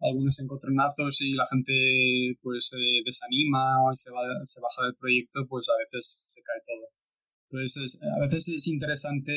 [0.00, 2.70] algunos encontronazos y la gente pues
[3.04, 6.88] desanima o se, va, se baja del proyecto, pues a veces se cae todo.
[7.48, 9.32] Entonces, a veces es interesante,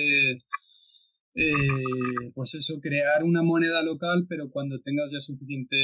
[1.35, 5.77] eh, pues eso, crear una moneda local, pero cuando tengas ya suficiente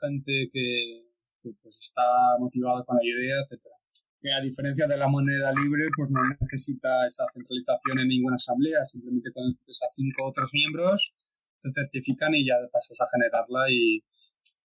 [0.00, 1.04] gente que,
[1.42, 2.02] que pues está
[2.38, 3.77] motivada con la idea, etcétera
[4.20, 8.84] que a diferencia de la moneda libre, pues no necesita esa centralización en ninguna asamblea,
[8.84, 11.14] simplemente conoces a cinco otros miembros,
[11.62, 14.02] te certifican y ya pasas a generarla y,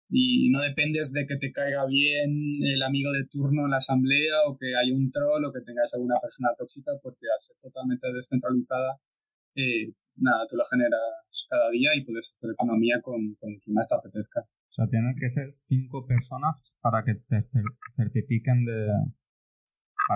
[0.10, 4.44] y no dependes de que te caiga bien el amigo de turno en la asamblea
[4.48, 8.12] o que haya un troll o que tengas alguna persona tóxica, porque al ser totalmente
[8.12, 9.00] descentralizada,
[9.56, 13.88] eh, nada, tú lo generas cada día y puedes hacer economía con, con quien más
[13.88, 14.42] te apetezca.
[14.42, 17.42] O sea, tienen que ser cinco personas para que te
[17.96, 18.88] certifiquen de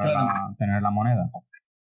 [0.02, 1.30] para tener la moneda.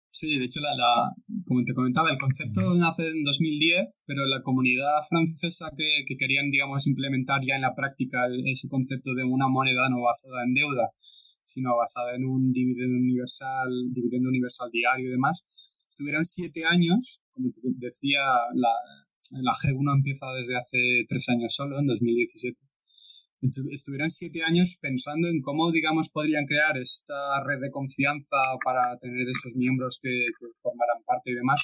[0.09, 1.09] Sí, de hecho, la,
[1.47, 6.51] como te comentaba, el concepto nace en 2010, pero la comunidad francesa que, que querían,
[6.51, 10.91] digamos, implementar ya en la práctica ese concepto de una moneda no basada en deuda,
[11.43, 15.43] sino basada en un dividendo universal, dividendo universal diario y demás,
[15.89, 18.21] estuvieron siete años, como te decía,
[18.53, 18.69] la,
[19.41, 22.59] la G1 empieza desde hace tres años solo, en 2017
[23.71, 29.27] estuvieran siete años pensando en cómo, digamos, podrían crear esta red de confianza para tener
[29.27, 30.09] esos miembros que,
[30.61, 31.61] formarán parte y demás,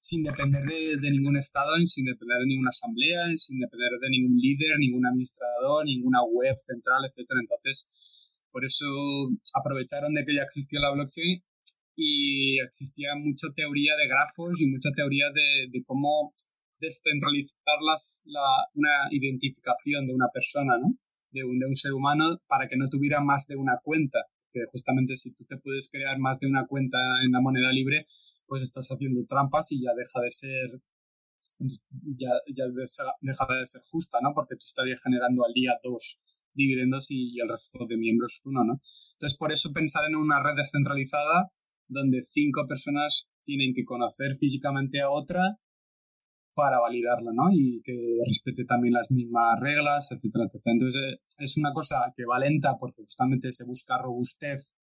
[0.00, 4.78] sin depender de, ningún estado, sin depender de ninguna asamblea, sin depender de ningún líder,
[4.78, 7.40] ningún administrador, ninguna web central, etcétera.
[7.40, 8.86] Entonces, por eso
[9.54, 11.42] aprovecharon de que ya existía la blockchain
[11.96, 16.32] y existía mucha teoría de grafos y mucha teoría de, de cómo
[16.80, 20.96] descentralizar las, la, una identificación de una persona, ¿no?
[21.32, 24.18] De un, de un ser humano para que no tuviera más de una cuenta.
[24.52, 28.06] Que justamente si tú te puedes crear más de una cuenta en la moneda libre,
[28.46, 30.82] pues estás haciendo trampas y ya deja de ser
[32.16, 32.64] ya, ya
[33.20, 34.32] deja de ser justa, ¿no?
[34.34, 36.20] Porque tú estarías generando al día dos
[36.54, 38.80] dividendos y, el resto de miembros uno, ¿no?
[39.12, 41.50] Entonces, por eso pensar en una red descentralizada
[41.88, 45.58] donde cinco personas tienen que conocer físicamente a otra
[46.60, 47.50] para validarla, ¿no?
[47.50, 47.96] Y que
[48.26, 50.74] respete también las mismas reglas, etcétera, etcétera.
[50.74, 54.76] Entonces, eh, es una cosa que va lenta porque justamente se busca robustez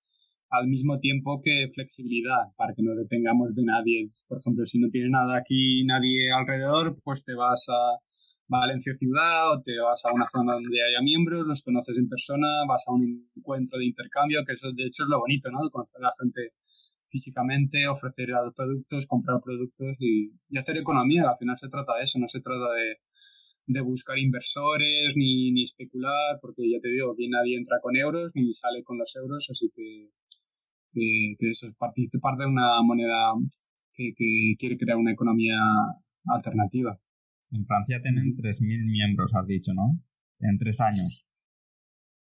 [0.49, 4.07] al mismo tiempo que flexibilidad para que no dependamos de nadie.
[4.27, 8.01] Por ejemplo, si no tiene nada aquí, nadie alrededor, pues te vas a
[8.49, 12.63] Valencia ciudad o te vas a una zona donde haya miembros, los conoces en persona,
[12.67, 15.69] vas a un encuentro de intercambio, que eso de hecho es lo bonito, ¿no?
[15.69, 16.41] Conocer a la gente
[17.09, 21.29] físicamente, ofrecer productos, comprar productos y, hacer economía.
[21.29, 22.97] Al final se trata de eso, no se trata de,
[23.67, 28.31] de buscar inversores ni, ni, especular, porque ya te digo, aquí nadie entra con euros
[28.33, 30.09] ni sale con los euros, así que,
[30.93, 33.33] que, eso es participar de una moneda
[33.93, 35.57] que, que, quiere crear una economía
[36.25, 36.99] alternativa.
[37.51, 39.99] En Francia tienen 3.000 miembros, has dicho, ¿no?
[40.39, 41.27] En tres años.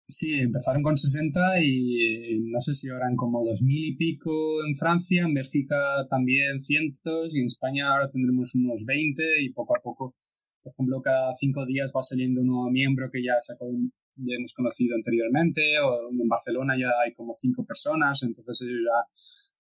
[0.09, 4.77] Sí, empezaron con 60 y no sé si ahora en como 2000 y pico en
[4.77, 9.81] Francia, en Bélgica también cientos y en España ahora tendremos unos 20 y poco a
[9.83, 10.15] poco,
[10.63, 13.35] por ejemplo, cada cinco días va saliendo un nuevo miembro que ya,
[14.17, 19.11] ya hemos conocido anteriormente o en Barcelona ya hay como cinco personas, entonces ellos ya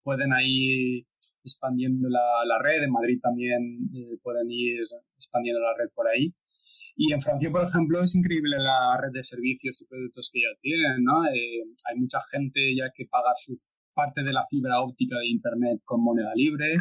[0.04, 1.06] pueden ir
[1.42, 4.78] expandiendo la, la red, en Madrid también eh, pueden ir
[5.16, 6.32] expandiendo la red por ahí.
[6.96, 10.58] Y en Francia, por ejemplo, es increíble la red de servicios y productos que ya
[10.60, 11.26] tienen, ¿no?
[11.26, 13.54] Eh, hay mucha gente ya que paga su
[13.92, 16.76] parte de la fibra óptica de Internet con moneda libre.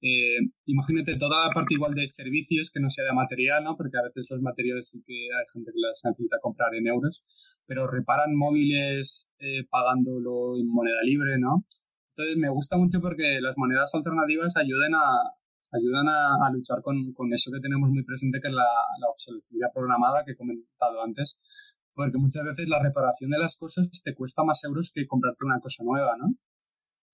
[0.00, 3.76] Eh, imagínate toda la parte igual de servicios que no sea de material, ¿no?
[3.76, 7.62] Porque a veces los materiales sí que hay gente que las necesita comprar en euros,
[7.66, 11.64] pero reparan móviles eh, pagándolo en moneda libre, ¿no?
[12.08, 15.38] Entonces me gusta mucho porque las monedas alternativas ayudan a,
[15.72, 18.68] ayudan a, luchar con, con, eso que tenemos muy presente, que es la,
[19.00, 21.36] la obsolescencia programada que he comentado antes,
[21.94, 25.60] porque muchas veces la reparación de las cosas te cuesta más euros que comprarte una
[25.60, 26.34] cosa nueva, ¿no?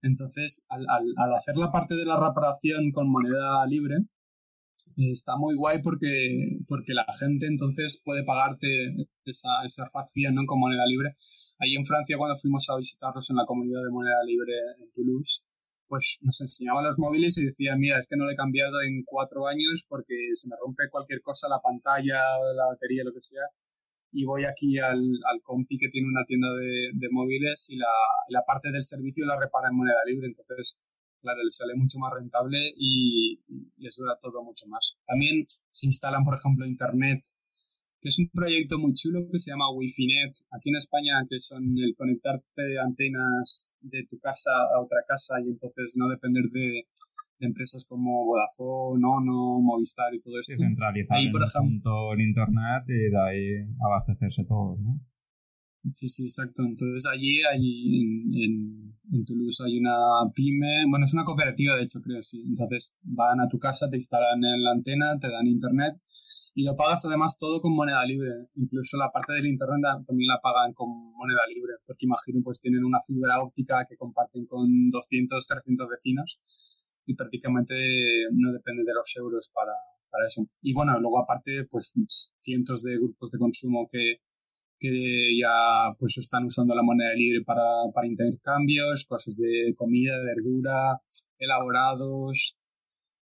[0.02, 3.96] Entonces, al, al, al hacer la parte de la reparación con moneda libre,
[4.96, 8.94] está muy guay porque, porque la gente entonces puede pagarte
[9.24, 10.46] esa, esa facción ¿no?
[10.46, 11.14] con moneda libre.
[11.58, 15.44] Ahí en Francia, cuando fuimos a visitarlos en la comunidad de moneda libre en Toulouse,
[15.88, 19.02] pues nos enseñaban los móviles y decían, mira, es que no lo he cambiado en
[19.04, 22.20] cuatro años porque se me rompe cualquier cosa, la pantalla,
[22.54, 23.42] la batería, lo que sea,
[24.12, 27.92] y voy aquí al, al compi que tiene una tienda de, de móviles y la,
[28.28, 30.78] la, parte del servicio la repara en moneda libre, entonces,
[31.20, 33.40] claro, le sale mucho más rentable y
[33.76, 34.96] les dura todo mucho más.
[35.06, 37.20] También se instalan, por ejemplo, internet
[38.00, 40.32] que es un proyecto muy chulo que se llama Wi-Fi-Net.
[40.52, 45.50] Aquí en España, que son el conectarte antenas de tu casa a otra casa y
[45.50, 46.86] entonces no depender de,
[47.40, 50.54] empresas como Vodafone, Ono, Movistar y todo esto.
[50.54, 55.00] Sí, centralizar ahí, por ejemplo, el internet y de ahí abastecerse todo, ¿no?
[55.94, 56.62] Sí, sí, exacto.
[56.64, 58.87] Entonces allí, allí en, en,
[59.24, 59.96] Toulouse hay una
[60.34, 62.42] pyme, bueno, es una cooperativa de hecho, creo, sí.
[62.46, 65.96] Entonces van a tu casa, te instalan en la antena, te dan internet
[66.54, 68.48] y lo pagas además todo con moneda libre.
[68.56, 72.84] Incluso la parte del internet también la pagan con moneda libre, porque imagino pues tienen
[72.84, 76.38] una fibra óptica que comparten con 200, 300 vecinos
[77.06, 77.74] y prácticamente
[78.32, 79.72] no depende de los euros para,
[80.10, 80.46] para eso.
[80.60, 81.94] Y bueno, luego aparte pues
[82.38, 84.20] cientos de grupos de consumo que
[84.78, 87.62] que ya pues están usando la moneda libre para,
[87.92, 91.00] para intercambios, cosas de comida, verdura,
[91.38, 92.56] elaborados,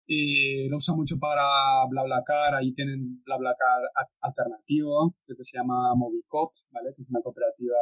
[0.07, 1.43] Eh, lo usa mucho para
[1.89, 3.81] BlaBlaCar, ahí tienen BlaBlaCar
[4.21, 6.93] alternativo, que se llama Movicop, ¿vale?
[6.95, 7.81] que es una cooperativa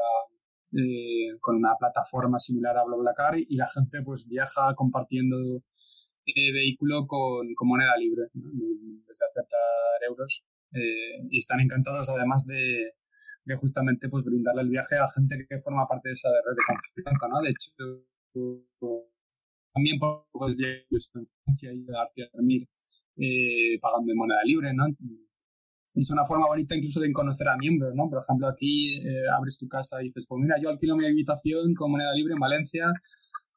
[0.72, 5.36] eh, con una plataforma similar a BlaBlaCar y la gente pues viaja compartiendo
[6.24, 10.44] eh, vehículo con, moneda libre, desde aceptar euros.
[10.72, 12.94] Eh, y están encantados además de,
[13.44, 16.62] de, justamente pues brindarle el viaje a gente que forma parte de esa red de
[16.66, 17.40] confianza, ¿no?
[17.40, 17.70] De hecho,
[19.72, 19.98] también
[21.44, 22.68] Francia y darte a dormir
[23.16, 24.86] eh, pagando en moneda libre, ¿no?
[25.94, 28.08] Es una forma bonita incluso de conocer a miembros, ¿no?
[28.08, 31.74] Por ejemplo, aquí eh, abres tu casa y dices, pues mira, yo alquilo mi habitación
[31.74, 32.92] con moneda libre en Valencia,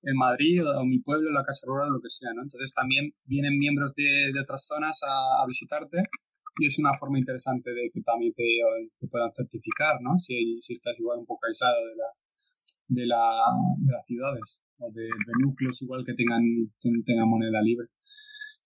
[0.04, 2.44] en Madrid o, mi pueblo, la casa rural, lo que sea, ¿no?
[2.44, 6.04] Entonces también vienen miembros de, de otras zonas a, visitarte
[6.58, 8.44] y es una forma interesante de que también te,
[8.98, 10.18] te puedan certificar, ¿no?
[10.18, 12.10] Si, estás igual un poco aislado de, la,
[12.88, 13.24] de, la,
[13.80, 15.08] de las ciudades o de,
[15.42, 16.44] núcleos igual que tengan,
[16.80, 17.88] que tengan moneda libre.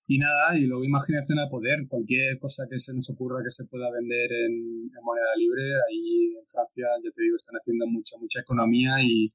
[0.07, 3.65] Y nada, y luego imaginación a poder, cualquier cosa que se nos ocurra que se
[3.65, 8.41] pueda vender en, moneda libre, ahí en Francia, ya te digo, están haciendo mucha, mucha
[8.41, 9.31] economía y,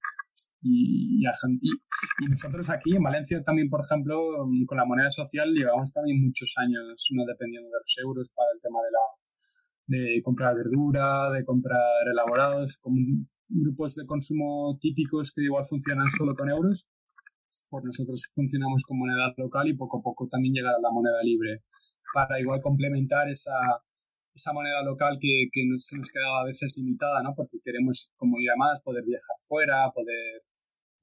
[0.65, 4.17] y, y, nosotros aquí en Valencia también, por ejemplo,
[4.67, 8.61] con la moneda social llevamos también muchos años no dependiendo de los euros para el
[8.61, 9.05] tema de la
[9.87, 12.97] de comprar verdura, de comprar elaborados, como
[13.49, 16.87] grupos de consumo típicos que igual funcionan solo con euros,
[17.69, 21.23] pues nosotros funcionamos con moneda local y poco a poco también llegar a la moneda
[21.23, 21.63] libre
[22.15, 23.53] para igual complementar esa,
[24.33, 27.35] esa moneda local que, que nos, nos quedaba a veces limitada, ¿no?
[27.35, 30.43] Porque queremos, como ir más, poder viajar fuera, poder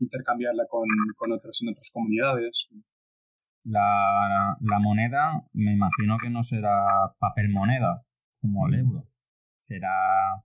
[0.01, 2.67] intercambiarla con, con otros en otras comunidades.
[3.63, 8.03] La, la moneda, me imagino que no será papel moneda
[8.41, 9.07] como el euro.
[9.59, 9.93] Será,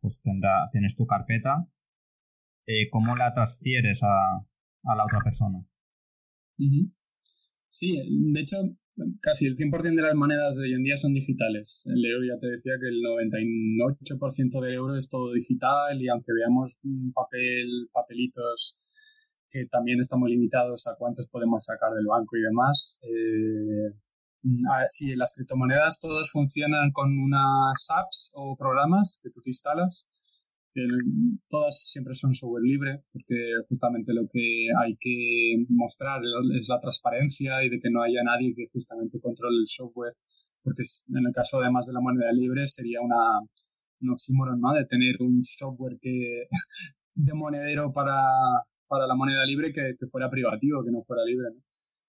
[0.00, 1.66] pues tendrá, tienes tu carpeta
[2.66, 4.38] eh, cómo la transfieres a,
[4.84, 5.64] a la otra persona.
[7.68, 7.96] Sí,
[8.32, 8.56] de hecho,
[9.20, 11.88] casi el 100% de las monedas de hoy en día son digitales.
[11.92, 16.32] El euro ya te decía que el 98% del euro es todo digital y aunque
[16.32, 16.80] veamos
[17.14, 18.80] papel, papelitos
[19.56, 23.94] que también estamos limitados a cuántos podemos sacar del banco y demás, eh,
[24.88, 30.06] sí, las criptomonedas todas funcionan con unas apps o programas que tú te instalas
[31.48, 33.34] todas siempre son software libre, porque
[33.68, 36.20] justamente lo que hay que mostrar
[36.58, 40.14] es la transparencia y de que no haya nadie que justamente controle el software,
[40.62, 43.40] porque en el caso además de la moneda libre sería una,
[44.00, 44.74] un oxímoron, ¿no?
[44.74, 45.98] De tener un software
[47.14, 48.20] de monedero para,
[48.88, 51.62] para la moneda libre que, fuera privativo, que no fuera libre, ¿no?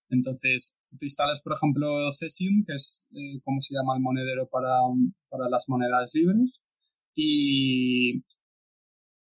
[0.10, 4.48] Entonces, tú te instalas, por ejemplo, Cesium, que es eh, como se llama el monedero
[4.48, 4.78] para,
[5.30, 6.62] para las monedas libres,
[7.14, 8.22] y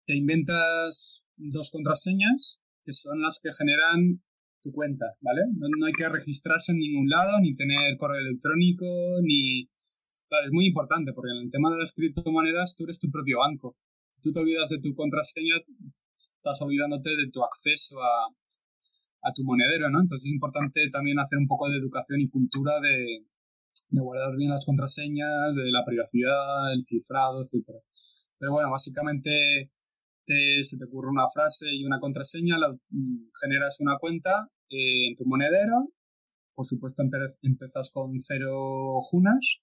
[0.06, 4.22] te inventas dos contraseñas que son las que generan
[4.64, 5.42] tu cuenta, ¿vale?
[5.58, 8.86] No, hay que registrarse en ningún lado, ni tener correo electrónico,
[9.22, 9.70] ni...
[10.30, 13.40] Claro, es muy importante porque en el tema de las criptomonedas tú eres tu propio
[13.40, 13.78] banco.
[14.22, 15.56] Tú te olvidas de tu contraseña,
[16.48, 18.28] estás olvidándote de tu acceso a,
[19.22, 20.02] a tu monedero, ¿no?
[20.02, 23.26] Entonces es importante también hacer un poco de educación y cultura de,
[23.92, 27.80] guardar bien las contraseñas, de la privacidad, el cifrado, etcétera.
[28.38, 29.72] Pero bueno, básicamente
[30.26, 32.56] se te ocurre una frase y una contraseña,
[33.42, 35.90] generas una cuenta eh, en tu monedero,
[36.54, 37.04] por supuesto
[37.42, 39.62] empiezas con cero junas,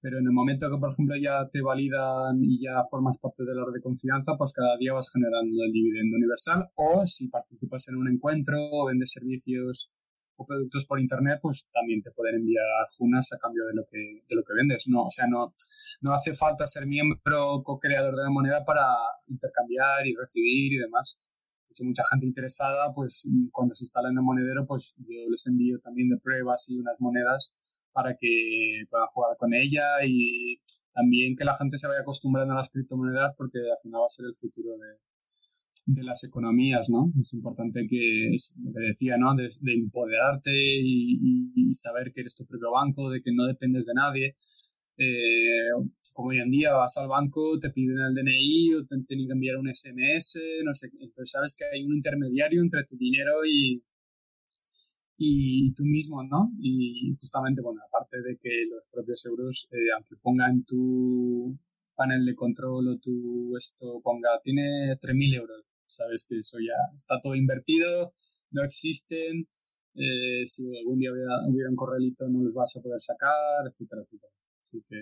[0.00, 3.54] pero en el momento que, por ejemplo, ya te validan y ya formas parte de
[3.54, 7.88] la red de confianza, pues cada día vas generando el dividendo universal o si participas
[7.88, 9.92] en un encuentro o vendes servicios
[10.36, 12.64] o productos por internet, pues también te pueden enviar
[12.96, 14.84] junas a cambio de lo que, de lo que vendes.
[14.86, 15.52] No, o sea, no,
[16.00, 18.84] no hace falta ser miembro o co-creador de la moneda para
[19.26, 21.16] intercambiar y recibir y demás.
[21.68, 25.44] De hecho, mucha gente interesada, pues cuando se instala en el monedero, pues yo les
[25.48, 27.52] envío también de pruebas y unas monedas
[27.92, 30.60] para que puedan jugar con ella y
[30.92, 34.10] también que la gente se vaya acostumbrando a las criptomonedas porque al final va a
[34.10, 34.98] ser el futuro de,
[35.88, 37.10] de las economías, ¿no?
[37.18, 39.34] Es importante que, lo que decía, ¿no?
[39.34, 44.34] De, empoderarte y, saber que eres tu propio banco, de que no dependes de nadie.
[44.98, 45.70] Eh,
[46.12, 49.32] como hoy en día vas al banco, te piden el DNI o te tienen que
[49.32, 53.82] enviar un SMS, no sé, entonces sabes que hay un intermediario entre tu dinero y,
[55.18, 56.52] y tú mismo, ¿no?
[56.60, 61.58] Y justamente, bueno, aparte de que los propios euros, eh, aunque pongan tu
[61.96, 67.20] panel de control o tu esto ponga, tiene 3.000 euros, sabes que eso ya está
[67.20, 68.14] todo invertido,
[68.52, 69.48] no existen,
[69.94, 74.32] eh, si algún día hubiera, un correlito no los vas a poder sacar, etcétera, etcétera.
[74.62, 74.96] Así que,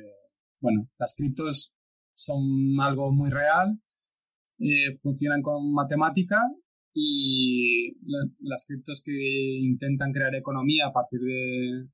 [0.60, 1.74] bueno, las criptos
[2.14, 2.40] son
[2.80, 3.78] algo muy real,
[4.60, 6.40] eh, funcionan con matemática
[6.98, 7.92] y
[8.40, 11.92] las criptos que intentan crear economía a partir de,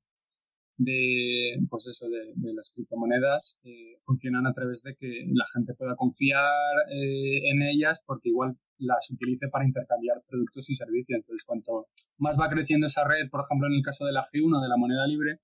[0.77, 5.97] de, pues eso, de, las criptomonedas eh, funcionan a través de que la gente pueda
[5.97, 11.17] confiar eh, en ellas porque igual las utilice para intercambiar productos y servicios.
[11.17, 11.87] Entonces, cuanto
[12.17, 14.77] más va creciendo esa red, por ejemplo, en el caso de la G1, de la
[14.77, 15.41] moneda libre,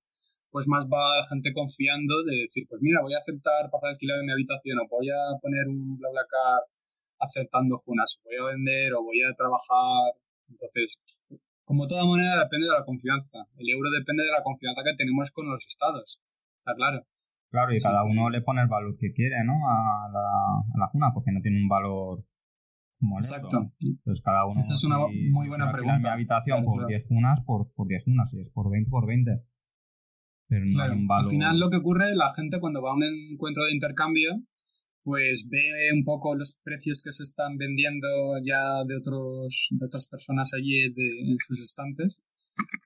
[0.51, 4.31] pues más va gente confiando de decir, pues mira, voy a aceptar para alquilar mi
[4.31, 6.63] habitación o voy a poner un BlaBlaCar
[7.19, 10.13] aceptando Junas, voy a vender o voy a trabajar.
[10.49, 11.01] Entonces,
[11.63, 13.45] como toda moneda depende de la confianza.
[13.57, 16.21] El euro depende de la confianza que tenemos con los estados.
[16.59, 17.05] Está claro.
[17.51, 19.53] Claro, y cada uno le pone el valor que quiere, ¿no?
[19.53, 22.23] A la, a la Juna, porque no tiene un valor
[23.01, 23.71] Exacto.
[23.79, 24.59] Entonces cada uno...
[24.59, 24.97] Esa es una
[25.31, 25.99] muy buena pregunta.
[25.99, 28.29] mi habitación por 10 Junas, por, por 10 Junas.
[28.29, 29.41] Si es por 20, por 20.
[30.47, 31.25] Pero no hay un valor...
[31.25, 34.41] Al final lo que ocurre, la gente cuando va a un encuentro de intercambio,
[35.03, 38.07] pues ve un poco los precios que se están vendiendo
[38.43, 42.21] ya de, otros, de otras personas allí en sus estantes.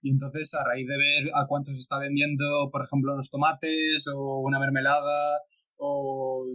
[0.02, 4.06] Y entonces, a raíz de ver a cuánto se está vendiendo, por ejemplo, los tomates
[4.14, 5.42] o una mermelada
[5.78, 6.46] o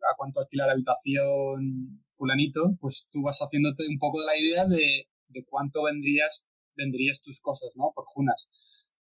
[0.00, 4.66] a cuánto alquila la habitación fulanito, pues tú vas haciéndote un poco de la idea
[4.66, 7.92] de, de cuánto vendrías, vendrías tus cosas, ¿no?
[7.94, 8.46] Por junas.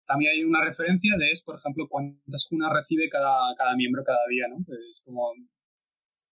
[0.05, 4.25] También hay una referencia de, es, por ejemplo, cuántas junas recibe cada, cada miembro cada
[4.29, 4.57] día, ¿no?
[4.89, 5.31] Es como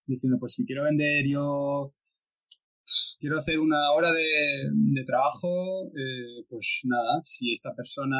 [0.05, 1.93] diciendo, pues si quiero vender yo,
[3.19, 8.17] quiero hacer una hora de, trabajo, eh, pues nada, si esta persona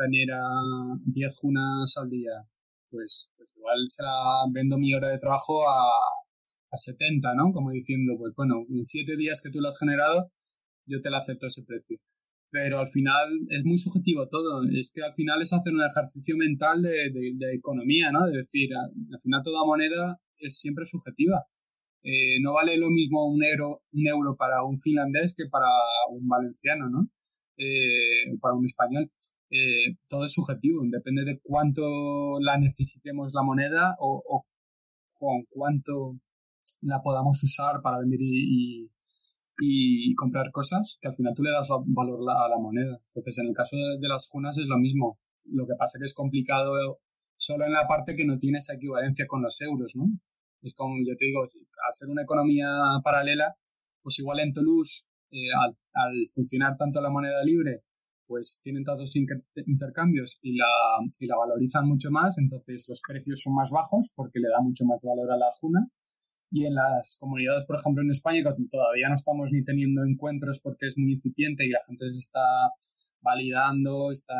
[0.00, 0.40] genera
[1.06, 2.32] 10 junas al día,
[2.90, 5.82] pues, pues igual se la vendo mi hora de trabajo a,
[6.70, 7.52] a 70, ¿no?
[7.52, 10.30] Como diciendo, pues bueno, en 7 días que tú lo has generado,
[10.86, 11.98] yo te la acepto ese precio.
[12.50, 14.62] Pero al final es muy subjetivo todo.
[14.78, 18.26] Es que al final es hacer un ejercicio mental de, de economía, ¿no?
[18.26, 21.46] De decir, al final toda moneda es siempre subjetiva.
[22.04, 25.66] Eh, no vale lo mismo un euro, un euro para un finlandés que para
[26.10, 27.08] un valenciano, ¿no?
[27.56, 29.10] Eh, para un español.
[29.50, 34.46] Eh, todo es subjetivo, depende de cuánto la necesitemos la moneda o,
[35.14, 36.16] con cuánto
[36.82, 38.90] la podamos usar para vender y,
[39.60, 42.98] y, comprar cosas, que al final tú le das valor a la moneda.
[43.04, 45.18] Entonces, en el caso de, las junas es lo mismo.
[45.44, 47.00] Lo que pasa es que es complicado
[47.36, 50.06] solo en la parte que no tiene esa equivalencia con los euros, ¿no?
[50.62, 52.68] Es como yo te digo, al ser una economía
[53.02, 53.56] paralela,
[54.02, 55.50] pues igual en Toulouse, eh,
[55.94, 57.82] al, funcionar tanto la moneda libre,
[58.26, 59.14] pues tienen tantos
[59.66, 60.66] intercambios y la,
[61.20, 64.84] y la valorizan mucho más, entonces los precios son más bajos porque le da mucho
[64.84, 65.88] más valor a la juna.
[66.50, 70.60] Y en las comunidades, por ejemplo, en España, que todavía no estamos ni teniendo encuentros
[70.60, 72.40] porque es muy incipiente y la gente se está
[73.22, 74.34] validando, está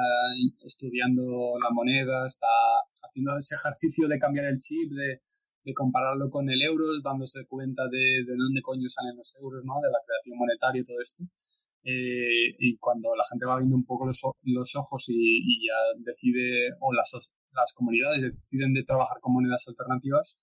[0.63, 2.49] estudiando la moneda, está
[3.09, 5.21] haciendo ese ejercicio de cambiar el chip, de,
[5.65, 9.75] de compararlo con el euro, dándose cuenta de, de dónde coño salen los euros, ¿no?
[9.81, 11.25] De la creación monetaria y todo esto.
[11.85, 16.71] Eh, y cuando la gente va viendo un poco los, los ojos y, ya decide,
[16.81, 17.11] o las,
[17.53, 20.39] las comunidades deciden de trabajar con monedas alternativas,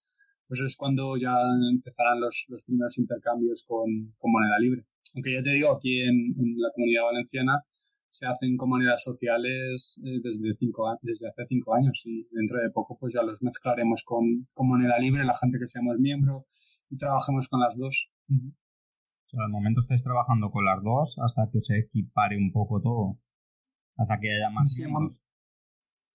[0.47, 1.31] pues es cuando ya
[1.71, 4.85] empezarán los, los primeros intercambios con, con, moneda libre.
[5.15, 7.63] Aunque ya te digo, aquí en, en la comunidad valenciana
[8.09, 12.97] se hacen comunidades sociales eh, desde, cinco, desde hace cinco años y dentro de poco
[12.99, 16.45] pues ya los mezclaremos con, con moneda libre, la gente que seamos miembro
[16.89, 18.11] y trabajemos con las dos.
[18.29, 22.81] O sea, al momento estáis trabajando con las dos hasta que se equipare un poco
[22.81, 23.19] todo,
[23.97, 25.23] hasta que haya más miembros.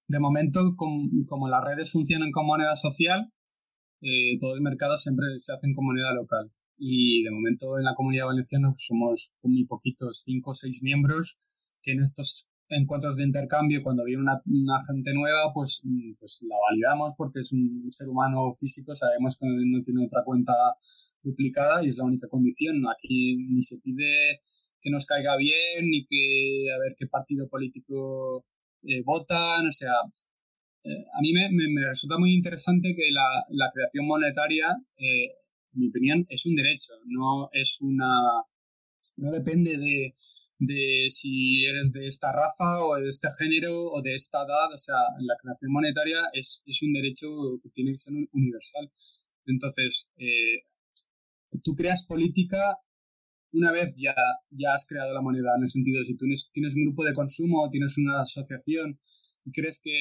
[0.07, 3.33] De momento, como las redes funcionan con moneda social,
[4.03, 6.53] eh, todo el mercado siempre se hace con moneda local.
[6.77, 11.39] Y de momento en la comunidad valenciana pues, somos muy poquitos, cinco o seis miembros,
[11.85, 16.57] que en estos encuentros de intercambio, cuando viene una, gente nueva, pues, mm, pues la
[16.71, 20.53] validamos porque es un ser humano físico, sabemos que no tiene otra cuenta
[21.23, 22.83] duplicada y es la única condición.
[22.89, 24.41] Aquí ni se pide
[24.81, 28.45] que nos caiga bien, ni que a ver qué partido político
[28.83, 29.95] eh, votan, o sea,
[30.85, 34.67] eh, a mí me, resulta muy interesante que la, la creación monetaria,
[34.99, 35.33] eh,
[35.75, 38.45] en mi opinión, es un derecho, no es una...
[39.17, 40.15] no depende de
[40.67, 44.73] de si eres de esta raza o de este género o de esta edad.
[44.73, 47.27] O sea, la creación monetaria es, es un derecho
[47.63, 48.91] que tiene que ser universal.
[49.47, 50.65] Entonces, eh,
[51.63, 52.79] tú creas política
[53.55, 54.15] una vez ya,
[54.51, 57.15] ya has creado la moneda, en el sentido de si tú tienes un grupo de
[57.15, 58.99] consumo, tienes una asociación
[59.45, 59.93] y crees que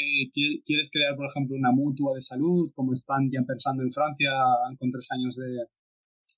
[0.65, 4.31] quieres crear, por ejemplo, una mutua de salud, como están ya pensando en Francia
[4.79, 5.67] con tres años de,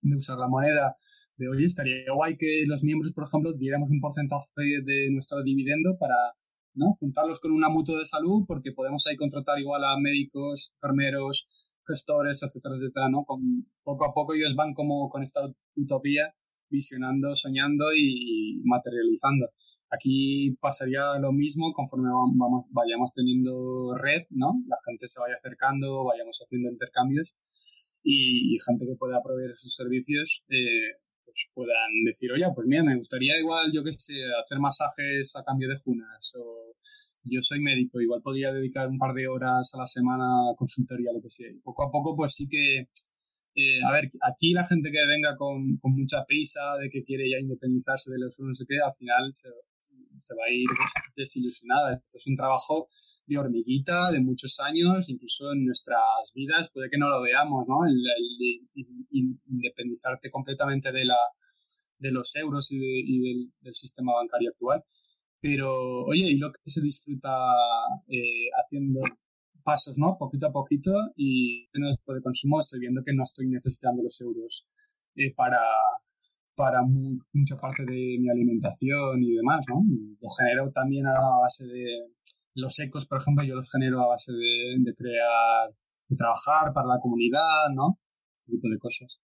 [0.01, 0.97] de usar la moneda,
[1.37, 4.45] de hoy estaría guay que los miembros, por ejemplo, diéramos un porcentaje
[4.83, 6.15] de nuestro dividendo para
[6.73, 6.95] ¿no?
[6.99, 11.47] juntarlos con una mutua de salud, porque podemos ahí contratar igual a médicos, enfermeros,
[11.87, 13.23] gestores, etcétera, etcétera, ¿no?
[13.25, 15.41] Con, poco a poco ellos van como con esta
[15.75, 16.33] utopía,
[16.69, 19.49] visionando, soñando y materializando.
[19.89, 24.53] Aquí pasaría lo mismo conforme vamos, vayamos teniendo red, ¿no?
[24.67, 27.35] La gente se vaya acercando, vayamos haciendo intercambios
[28.03, 31.04] y, gente que pueda proveer sus servicios eh,
[31.53, 35.69] puedan decir, oye, pues mira, me gustaría igual, yo qué sé, hacer masajes a cambio
[35.69, 36.75] de junas o
[37.23, 41.11] yo soy médico, igual podría dedicar un par de horas a la semana a consultoría,
[41.13, 41.49] lo que sea.
[41.49, 42.87] Y poco a poco, pues sí que
[43.57, 47.29] eh, a ver, aquí la gente que venga con, con, mucha prisa de que quiere
[47.29, 49.47] ya independizarse de los no sé qué, al final se,
[50.21, 50.67] se va a ir
[51.15, 51.95] desilusionada.
[51.95, 52.89] Esto es un trabajo
[53.27, 57.85] de hormiguita de muchos años, incluso en nuestras vidas puede que no lo veamos, ¿no?
[57.85, 57.95] El,
[59.47, 61.17] independizarte completamente de, la,
[61.97, 64.83] de los euros y, del, del, sistema bancario actual.
[65.41, 67.29] Pero, oye, y lo que se disfruta
[68.07, 69.01] eh, haciendo
[69.63, 70.15] pasos, ¿no?
[70.17, 74.67] Poquito a poquito y en de consumo estoy viendo que no estoy necesitando los euros
[75.15, 75.59] eh, para,
[76.55, 79.81] para mucha parte de mi alimentación y demás, ¿no?
[80.21, 82.11] Lo genero también a base de
[82.55, 85.69] los ecos, por ejemplo, yo los genero a base de, de crear,
[86.07, 87.99] de trabajar para la comunidad, ¿no?
[88.41, 89.19] Este tipo de cosas.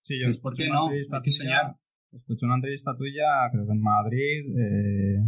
[0.00, 0.88] Sí, yo ¿por qué no?
[0.88, 1.76] Hay que soñar.
[2.10, 5.18] Escuché una entrevista tuya, creo que en Madrid, eh,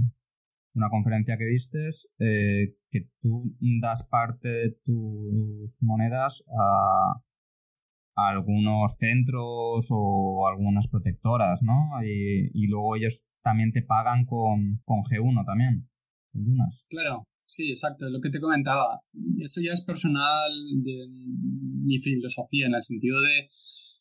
[0.75, 1.89] una conferencia que diste,
[2.19, 7.23] eh, que tú das parte de tus monedas a,
[8.17, 11.91] algunos centros o algunas protectoras, ¿no?
[12.05, 15.89] Y, luego ellos también te pagan con, con G1 también,
[16.89, 19.01] Claro, sí, exacto, lo que te comentaba.
[19.39, 20.53] Eso ya es personal
[20.83, 21.07] de
[21.85, 23.49] mi filosofía, en el sentido de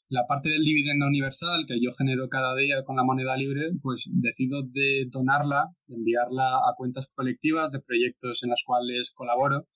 [0.10, 4.10] la parte del dividendo universal que yo genero cada día con la moneda libre, pues
[4.12, 9.68] decido de donarla, enviarla a cuentas colectivas de proyectos en los cuales colaboro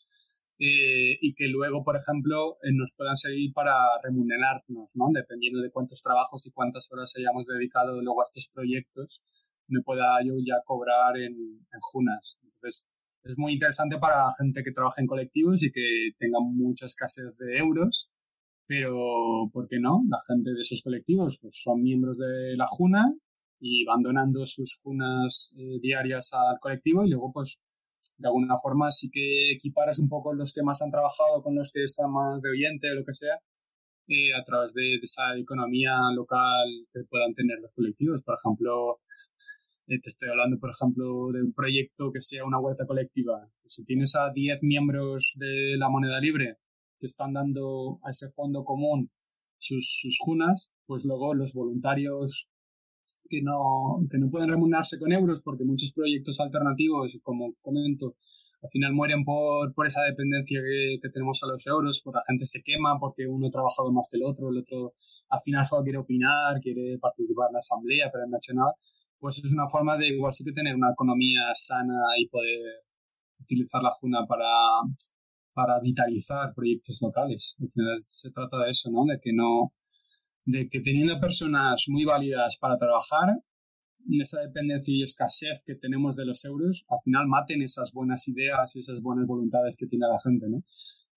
[0.60, 3.74] eh, y que luego, por ejemplo, eh, nos puedan servir para
[4.04, 5.06] remunerarnos, ¿no?
[5.14, 9.24] Dependiendo de cuántos trabajos y cuántas horas hayamos dedicado luego a estos proyectos,
[9.68, 12.40] me pueda yo ya cobrar en, en Junas.
[12.42, 12.87] Entonces,
[13.32, 17.58] es muy interesante para gente que trabaja en colectivos y que tenga mucha escasez de
[17.58, 18.10] euros
[18.68, 20.04] pero, ¿por qué no?
[20.10, 23.14] La gente de esos colectivos pues, son miembros de la Juna
[23.60, 27.60] y van donando sus Junas eh, diarias al colectivo y luego, pues,
[28.18, 31.72] de alguna forma sí que equiparas un poco los que más han trabajado con los
[31.72, 33.40] que están más de oyente o lo que sea,
[34.10, 38.22] eh, a través de, esa economía local que puedan tener los colectivos.
[38.24, 39.00] Por ejemplo,
[39.88, 43.50] eh, te estoy hablando, por ejemplo, de un proyecto que sea una huerta colectiva.
[43.66, 46.58] si tienes a 10 miembros de la moneda libre
[47.00, 49.10] que están dando a ese fondo común
[49.58, 52.50] sus, sus junas, pues luego los voluntarios
[53.30, 58.16] que no, que no pueden remunerarse con euros porque muchos proyectos alternativos, como comento,
[58.62, 62.24] al final mueren por, por esa dependencia que, que, tenemos a los euros, por la
[62.28, 64.94] gente se quema porque uno ha trabajado más que el otro, el otro
[65.30, 68.74] al final solo quiere opinar, quiere participar en la asamblea, pero no ha hecho nada,
[69.20, 72.84] pues es una forma de igual sí que tener una economía sana y poder
[73.40, 74.48] utilizar la juna para,
[75.54, 77.56] para vitalizar proyectos locales.
[77.60, 79.06] Al final se trata de eso, ¿no?
[79.06, 79.74] De que no,
[80.46, 83.42] de que teniendo personas muy válidas para trabajar,
[84.22, 88.76] esa dependencia y escasez que tenemos de los euros, al final maten esas buenas ideas
[88.76, 90.64] y esas buenas voluntades que tiene la gente, ¿no?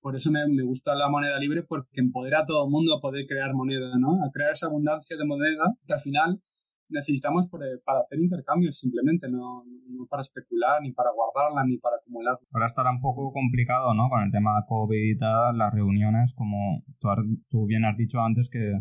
[0.00, 3.00] Por eso me, me gusta la moneda libre porque empodera a todo el mundo a
[3.00, 4.24] poder crear moneda, ¿no?
[4.24, 6.42] A crear esa abundancia de moneda que al final
[6.90, 11.96] necesitamos eh, para hacer intercambios simplemente, no, no, para especular, ni para guardarla, ni para
[11.96, 12.38] acumular.
[12.52, 14.08] Ahora estará un poco complicado, ¿no?
[14.08, 17.08] Con el tema de COVID y tal, las reuniones, como tú,
[17.48, 18.80] tú bien has dicho antes que,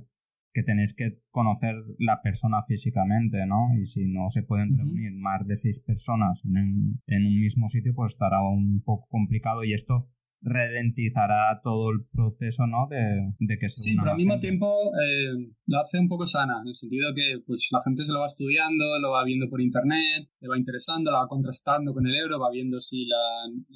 [0.54, 3.70] que tenéis que conocer la persona físicamente, ¿no?
[3.80, 7.94] Y si no se pueden reunir más de seis personas en, en un mismo sitio,
[7.96, 10.08] pues estará un poco complicado y esto
[10.42, 12.88] ralentizará todo el proceso, ¿no?
[12.90, 16.62] De, de que se Sí, pero al mismo tiempo eh, lo hace un poco sana,
[16.62, 19.62] en el sentido que pues la gente se lo va estudiando, lo va viendo por
[19.62, 23.18] internet, le va interesando, lo va contrastando con el euro, va viendo si la...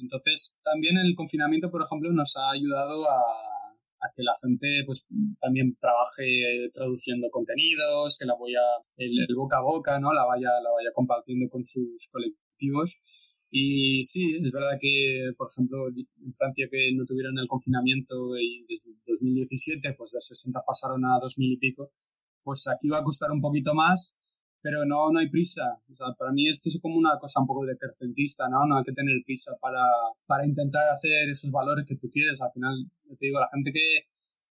[0.00, 5.06] Entonces, también el confinamiento, por ejemplo, nos ha ayudado a, a que la gente pues
[5.40, 8.64] también trabaje traduciendo contenidos, que la vaya
[8.96, 10.12] el, el boca a boca, ¿no?
[10.12, 12.98] La vaya, la vaya compartiendo con sus colectivos
[13.56, 18.66] y sí, es verdad que, por ejemplo, en Francia que no tuvieron el confinamiento y
[18.68, 21.92] desde 2017, pues de 60 pasaron a 2000 y pico,
[22.42, 24.16] pues aquí va a costar un poquito más,
[24.60, 25.78] pero no, no hay prisa.
[25.88, 28.66] O sea, para mí esto es como una cosa un poco decrecentista, ¿no?
[28.66, 29.84] No hay que tener prisa para,
[30.26, 32.42] para intentar hacer esos valores que tú quieres.
[32.42, 32.74] Al final,
[33.06, 34.08] te digo, la gente que,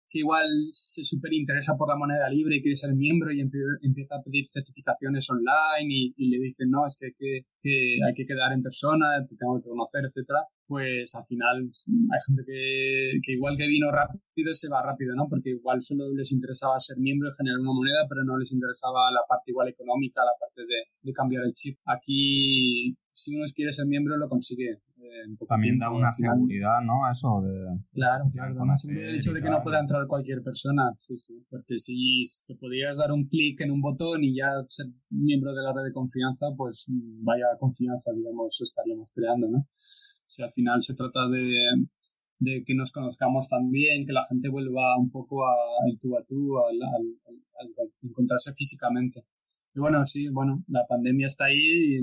[0.09, 4.15] que igual se súper interesa por la moneda libre y quiere ser miembro y empieza
[4.15, 8.51] a pedir certificaciones online y, le dicen, no, es que, que, que, hay que quedar
[8.53, 13.67] en persona, te tengo que conocer, etcétera, pues al final hay gente que, igual que
[13.67, 15.27] vino rápido se va rápido, ¿no?
[15.29, 19.11] Porque igual solo les interesaba ser miembro y generar una moneda, pero no les interesaba
[19.11, 21.77] la parte igual económica, la parte de cambiar el chip.
[21.85, 24.81] Aquí, si uno quiere ser miembro, lo consigue
[25.47, 27.09] también da una seguridad, ¿no?
[27.09, 27.79] Eso de...
[27.93, 31.15] Claro, claro, da una seguridad el hecho de que no pueda entrar cualquier persona, sí,
[31.15, 31.45] sí.
[31.49, 35.63] Porque si te podías dar un clic en un botón y ya ser miembro de
[35.63, 36.87] la red de confianza, pues
[37.23, 39.67] vaya confianza, digamos, estaríamos creando, ¿no?
[39.73, 41.53] Si al final se trata de,
[42.39, 46.57] de que nos conozcamos también, que la gente vuelva un poco al tú a tú,
[46.59, 49.21] al, al, encontrarse físicamente.
[49.75, 51.99] Y bueno, sí, bueno, la pandemia está ahí y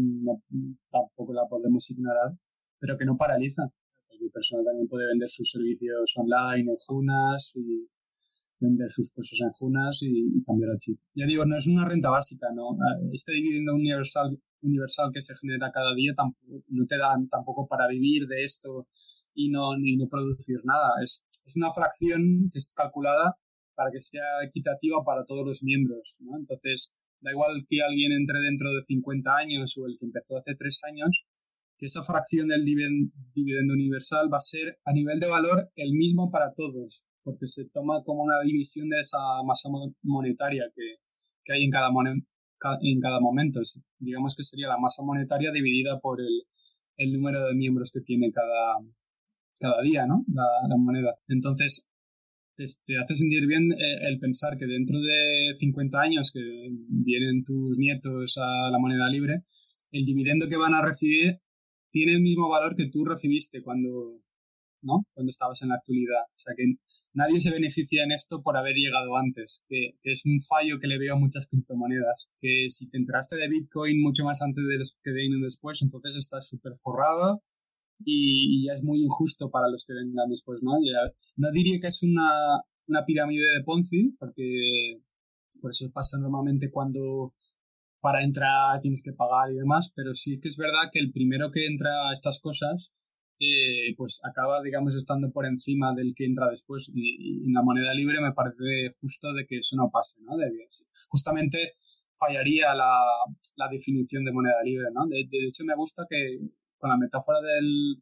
[0.91, 2.37] tampoco la podemos ignorar
[2.79, 3.63] pero que no paraliza.
[4.07, 7.89] Cualquier persona también puede vender sus servicios online en Junas y
[8.59, 10.99] vender sus cosas en Junas y, cambiar el chip.
[11.15, 12.73] Ya digo, no es una renta básica, ¿no?
[12.73, 17.67] Ah, este dividendo universal, universal que se genera cada día tampoco, no te dan tampoco
[17.67, 18.87] para vivir de esto
[19.35, 20.91] y no, ni no producir nada.
[21.03, 23.37] Es, es una fracción que es calculada
[23.75, 26.37] para que sea equitativa para todos los miembros, ¿no?
[26.39, 30.55] Entonces, da igual que alguien entre dentro de 50 años o el que empezó hace
[30.55, 31.27] 3 años,
[31.79, 36.31] que esa fracción del dividendo universal va a ser a nivel de valor el mismo
[36.31, 39.69] para todos, porque se toma como una división de esa masa
[40.03, 40.97] monetaria que,
[41.45, 41.91] que hay en cada,
[42.81, 43.61] en cada momento.
[43.99, 46.45] Digamos que sería la masa monetaria dividida por el,
[46.97, 48.79] el número de miembros que tiene cada,
[49.61, 50.25] cada día, ¿no?
[50.33, 51.15] La, moneda.
[51.29, 51.89] Entonces,
[52.57, 56.41] te, hace sentir bien eh, el pensar que dentro de 50 años que
[56.89, 59.43] vienen tus nietos a la moneda libre,
[59.93, 61.41] el dividendo que van a recibir
[61.91, 64.21] tiene el mismo valor que tú recibiste cuando,
[64.83, 65.07] ¿no?
[65.15, 66.25] Cuando estabas en la actualidad.
[66.35, 66.65] O sea que
[67.13, 70.99] nadie se beneficia en esto por haber llegado antes, que, es un fallo que le
[70.99, 72.31] veo a muchas criptomonedas.
[72.41, 76.17] Que si te entraste de Bitcoin mucho más antes de los que vienen después, entonces
[76.17, 77.43] estás súper forrado
[78.05, 80.73] y, ya es muy injusto para los que vengan después, ¿no?
[81.37, 85.01] no diría que es una, una pirámide de Ponzi, porque
[85.61, 87.33] por eso pasa normalmente cuando
[88.07, 91.51] para entrar tienes que pagar y demás, pero sí que es verdad que el primero
[91.51, 92.93] que entra a estas cosas,
[93.41, 96.93] eh, pues acaba, digamos, estando por encima del que entra después.
[96.95, 100.37] Y, en la moneda libre me parece justo de que eso no pase, ¿no?
[101.09, 101.59] Justamente
[102.17, 102.95] fallaría la,
[103.57, 105.05] la, definición de moneda libre, ¿no?
[105.09, 106.39] De, hecho, me gusta que
[106.79, 107.97] con la metáfora del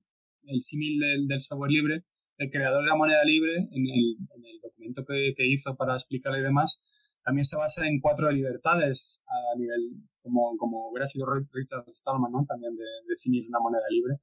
[0.47, 2.05] el símil del, software libre,
[2.37, 5.95] el creador de la moneda libre, en el, en el documento que, que hizo para
[5.95, 6.79] explicarle y demás,
[7.25, 12.45] también se basa en cuatro libertades a nivel, como, como hubiera sido Richard Stallman, ¿no?
[12.47, 14.17] También de, definir una moneda libre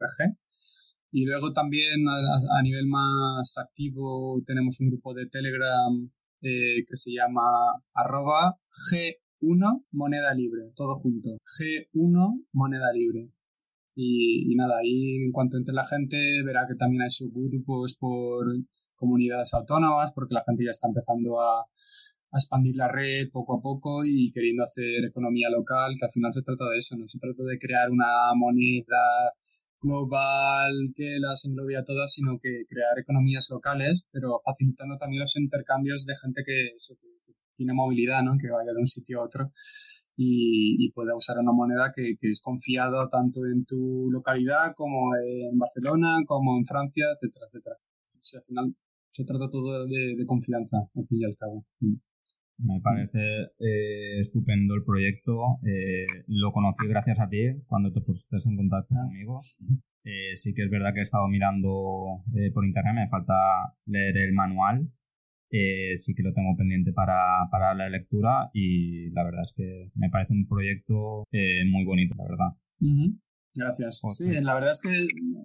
[1.12, 7.11] Y luego también a, nivel más activo tenemos un grupo de Telegram eh, que se
[7.12, 7.42] llama
[7.92, 8.56] arroba
[8.90, 11.30] G1 moneda libre, todo junto.
[11.30, 13.32] G1 moneda libre.
[13.96, 18.46] Y, y, nada, ahí en cuanto entre la gente verá que también hay subgrupos por
[18.94, 21.66] comunidades autónomas, porque la gente ya está empezando a,
[22.32, 26.32] a expandir la red poco a poco y queriendo hacer economía local, que al final
[26.32, 29.34] se trata de eso, no se trata de crear una moneda
[29.80, 35.36] global que las englobe a todas, sino que crear economías locales, pero facilitando también los
[35.36, 36.76] intercambios de gente que,
[37.54, 38.38] tiene movilidad, ¿no?
[38.40, 39.50] que vaya de un sitio a otro
[40.16, 46.18] y, pueda usar una moneda que, es confiada tanto en tu localidad como en Barcelona,
[46.26, 47.76] como en Francia, etcétera, etcétera.
[48.34, 48.74] al final
[49.10, 51.64] se trata todo de, de confianza, al fin y al cabo.
[51.80, 51.96] Mm.
[52.62, 53.20] Me parece
[53.58, 55.58] eh, estupendo el proyecto.
[55.64, 59.36] Eh, lo conocí gracias a ti cuando te pusiste en contacto ah, conmigo.
[60.04, 62.22] Eh, sí que es verdad que he estado mirando
[62.54, 63.34] por internet, me falta
[63.86, 64.88] leer el manual.
[65.50, 70.11] sí que lo tengo pendiente para, para, la lectura y la verdad es que me
[70.11, 71.24] parece un proyecto
[71.66, 73.20] muy bonito, la verdad.
[73.54, 74.00] Gracias.
[74.11, 74.90] Sí, la verdad es que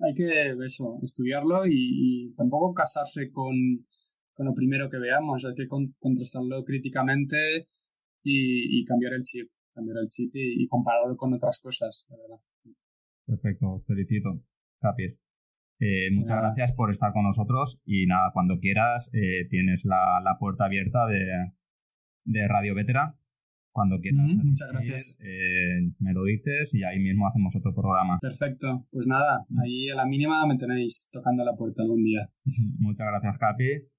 [0.06, 3.56] hay que eso, estudiarlo y tampoco casarse con
[4.36, 7.68] con lo primero que veamos, hay que contrastarlo críticamente
[8.24, 12.42] y, cambiar el chip, cambiar el chip y, compararlo con otras cosas, verdad.
[13.26, 14.42] Perfecto, os felicito,
[14.80, 15.22] Capis.
[15.80, 20.66] Eh, muchas gracias por estar con nosotros y nada, cuando quieras eh, tienes la, puerta
[20.66, 21.52] abierta de,
[22.24, 23.18] de Radio Vetera
[23.76, 24.26] cuando quieras.
[24.26, 25.18] muchas gracias.
[25.20, 28.20] Eh, me lo dices y ahí mismo hacemos otro programa.
[28.22, 28.88] Perfecto.
[28.90, 32.30] Pues nada, ahí a la mínima me tenéis tocando la puerta algún día.
[32.80, 33.95] muchas gracias, Capi.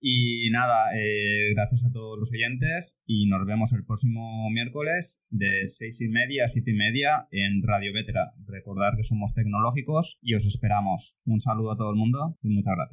[0.00, 5.64] Y nada, eh, gracias a todos los oyentes y nos vemos el próximo miércoles de
[5.66, 8.32] seis y media a siete y media en Radio Vetra.
[8.46, 11.18] Recordar que somos tecnológicos y os esperamos.
[11.26, 12.88] Un saludo a todo el mundo y muchas gracias.